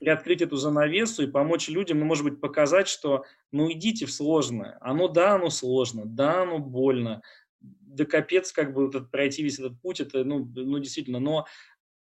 [0.00, 4.78] приоткрыть эту занавесу и помочь людям, ну, может быть, показать, что, ну, идите в сложное.
[4.80, 7.22] Оно, да, оно сложно, да, оно больно,
[7.60, 11.46] да капец, как бы вот пройти весь этот путь, это, ну, ну действительно, но,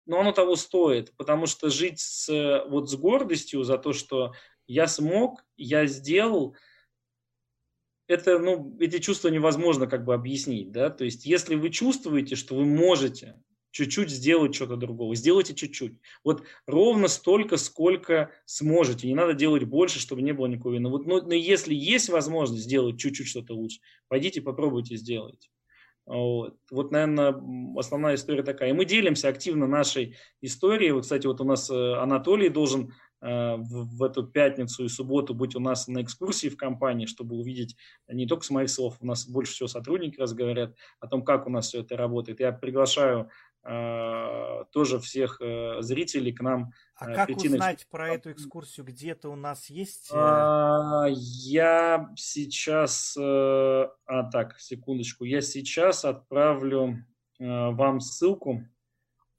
[0.05, 4.33] но оно того стоит, потому что жить с, вот с гордостью за то, что
[4.67, 6.55] я смог, я сделал,
[8.07, 12.55] это, ну, эти чувства невозможно как бы объяснить, да, то есть если вы чувствуете, что
[12.55, 13.41] вы можете,
[13.73, 15.15] чуть-чуть сделать что-то другого.
[15.15, 15.93] Сделайте чуть-чуть.
[16.23, 19.07] Вот ровно столько, сколько сможете.
[19.07, 20.89] Не надо делать больше, чтобы не было никакого вины.
[20.89, 25.49] Вот, но, но если есть возможность сделать чуть-чуть что-то лучше, пойдите, попробуйте, сделайте.
[26.05, 26.57] Вот.
[26.69, 27.33] вот, наверное,
[27.77, 28.69] основная история такая.
[28.69, 30.91] И мы делимся активно нашей историей.
[30.91, 35.55] Вот, кстати, вот у нас э, Анатолий должен э, в, эту пятницу и субботу быть
[35.55, 37.77] у нас на экскурсии в компании, чтобы увидеть
[38.09, 41.47] не только с моих слов, у нас больше всего сотрудники раз говорят о том, как
[41.47, 42.41] у нас все это работает.
[42.41, 43.29] Я приглашаю
[43.63, 47.97] тоже всех э, зрителей к нам а э, как узнать на...
[47.97, 48.85] про эту экскурсию?
[48.85, 50.09] Где-то у нас есть?
[50.13, 53.15] А, я сейчас...
[53.17, 53.89] А,
[54.31, 55.23] так, секундочку.
[55.23, 57.05] Я сейчас отправлю
[57.39, 58.63] вам ссылку.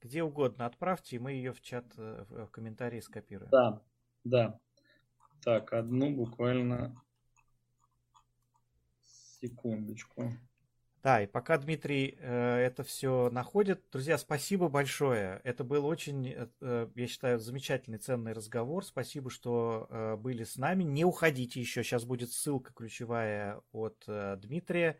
[0.01, 3.49] Где угодно отправьте, и мы ее в чат, в комментарии скопируем.
[3.51, 3.81] Да,
[4.23, 4.59] да.
[5.43, 6.99] Так, одну буквально
[9.03, 10.33] секундочку.
[11.05, 15.39] Да, и пока Дмитрий э, это все находит, друзья, спасибо большое.
[15.43, 18.83] Это был очень, э, э, я считаю, замечательный, ценный разговор.
[18.83, 20.81] Спасибо, что э, были с нами.
[20.81, 24.99] Не уходите еще, сейчас будет ссылка ключевая от э, Дмитрия.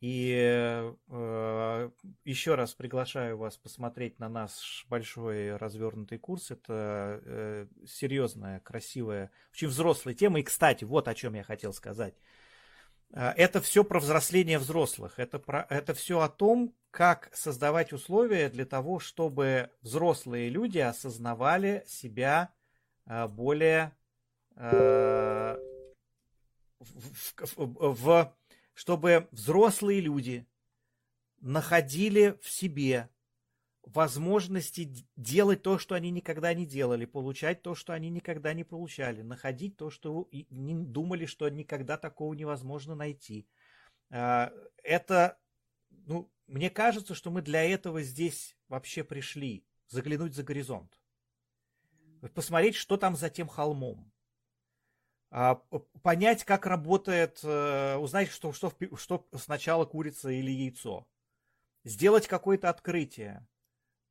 [0.00, 0.32] И
[1.08, 1.90] э,
[2.24, 6.52] еще раз приглашаю вас посмотреть на наш большой развернутый курс.
[6.52, 10.38] Это э, серьезная, красивая, очень взрослая тема.
[10.38, 12.14] И, кстати, вот о чем я хотел сказать.
[13.12, 15.18] А, это все про взросление взрослых.
[15.18, 21.84] Это, про, это все о том, как создавать условия для того, чтобы взрослые люди осознавали
[21.86, 22.52] себя
[23.06, 23.96] а, более
[24.56, 25.58] а,
[26.78, 28.34] в, в, в,
[28.74, 30.46] чтобы взрослые люди
[31.40, 33.08] находили в себе
[33.82, 39.22] возможности делать то, что они никогда не делали, получать то, что они никогда не получали,
[39.22, 43.48] находить то, что не думали, что никогда такого невозможно найти.
[44.10, 44.52] А,
[44.82, 45.38] это,
[45.90, 50.98] ну, мне кажется, что мы для этого здесь вообще пришли, заглянуть за горизонт,
[52.34, 54.12] посмотреть, что там за тем холмом,
[55.30, 55.54] а,
[56.02, 61.06] понять, как работает, э, узнать, что, что, что сначала курица или яйцо,
[61.84, 63.46] сделать какое-то открытие,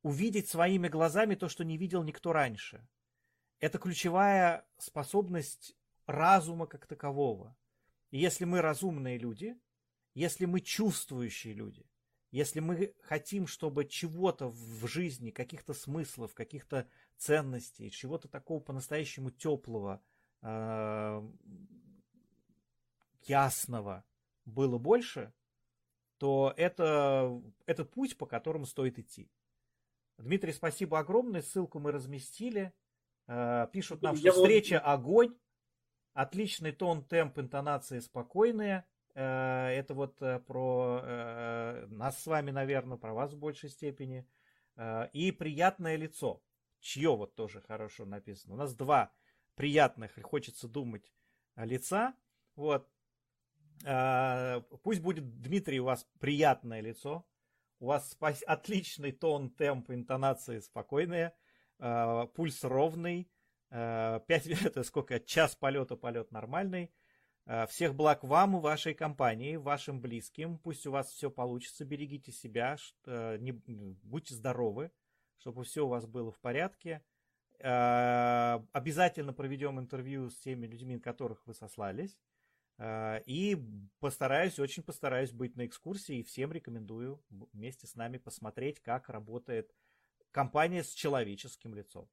[0.02, 2.86] увидеть своими глазами то, что не видел никто раньше.
[3.58, 5.76] Это ключевая способность
[6.06, 7.56] разума как такового.
[8.10, 9.56] И если мы разумные люди,
[10.14, 11.86] если мы чувствующие люди,
[12.30, 20.00] если мы хотим, чтобы чего-то в жизни, каких-то смыслов, каких-то ценностей, чего-то такого по-настоящему теплого,
[20.42, 21.28] э,
[23.24, 24.04] ясного
[24.44, 25.32] было больше,
[26.18, 29.30] то это, это путь, по которому стоит идти.
[30.20, 31.42] Дмитрий, спасибо огромное.
[31.42, 32.72] Ссылку мы разместили.
[33.26, 35.36] Э, пишут нам, что встреча огонь.
[36.12, 38.84] Отличный тон, темп, интонации спокойные.
[39.14, 44.26] Э, это вот э, про нас с вами, наверное, про вас в большей степени.
[45.12, 46.42] И приятное лицо.
[46.78, 48.54] Чье вот тоже хорошо написано.
[48.54, 49.12] У нас два
[49.54, 51.12] приятных, хочется думать,
[51.56, 52.14] лица.
[52.54, 52.88] Вот.
[54.82, 57.26] Пусть будет, Дмитрий, у вас приятное лицо,
[57.80, 58.16] у вас
[58.46, 61.32] отличный тон, темп, интонации спокойные,
[61.78, 63.30] а, пульс ровный,
[63.70, 64.22] 5, а,
[64.66, 66.92] это сколько, час полета, полет нормальный.
[67.68, 70.58] Всех благ вам и вашей компании, вашим близким.
[70.58, 72.76] Пусть у вас все получится, берегите себя,
[73.06, 73.52] не,
[74.04, 74.92] будьте здоровы,
[75.38, 77.02] чтобы все у вас было в порядке.
[77.58, 82.16] Обязательно проведем интервью с теми людьми, которых вы сослались.
[82.82, 83.58] А, и
[83.98, 87.22] постараюсь, очень постараюсь быть на экскурсии и всем рекомендую
[87.52, 89.70] вместе с нами посмотреть, как работает
[90.30, 92.08] компания с человеческим лицом.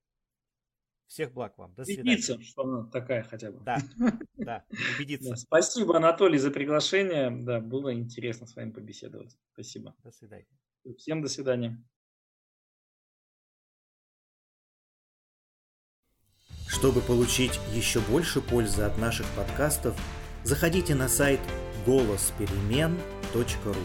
[1.05, 1.73] Всех благ вам.
[1.73, 2.11] До свидания.
[2.11, 3.63] Убедиться, что она такая хотя бы.
[3.63, 3.77] Да,
[4.35, 4.65] да,
[4.97, 5.29] убедиться.
[5.29, 7.29] Да, спасибо, Анатолий, за приглашение.
[7.31, 9.37] Да, было интересно с вами побеседовать.
[9.53, 9.95] Спасибо.
[10.03, 10.47] До свидания.
[10.97, 11.81] Всем до свидания.
[16.67, 19.97] Чтобы получить еще больше пользы от наших подкастов,
[20.47, 21.41] заходите на сайт
[21.85, 23.75] голосперемен.ру.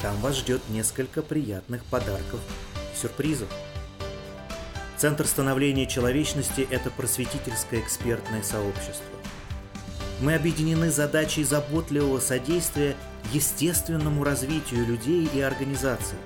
[0.00, 2.38] Там вас ждет несколько приятных подарков
[2.92, 3.48] и сюрпризов.
[4.96, 9.18] Центр становления человечности– это просветительское экспертное сообщество.
[10.20, 12.94] Мы объединены задачей заботливого содействия
[13.32, 16.18] естественному развитию людей и организаций.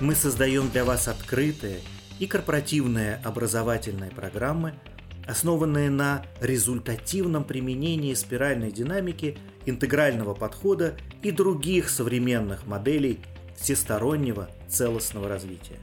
[0.00, 1.80] Мы создаем для вас открытые
[2.18, 4.74] и корпоративные образовательные программы–
[5.26, 13.20] основанные на результативном применении спиральной динамики, интегрального подхода и других современных моделей
[13.56, 15.78] всестороннего целостного развития.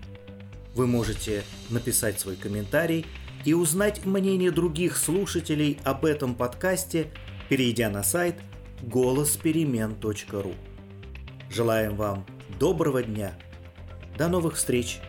[0.76, 3.06] Вы можете написать свой комментарий
[3.46, 7.08] и узнать мнение других слушателей об этом подкасте,
[7.50, 8.36] перейдя на сайт
[8.82, 10.54] голосперемен.ру.
[11.50, 12.26] Желаем вам
[12.60, 13.34] доброго дня.
[14.18, 15.00] До новых встреч!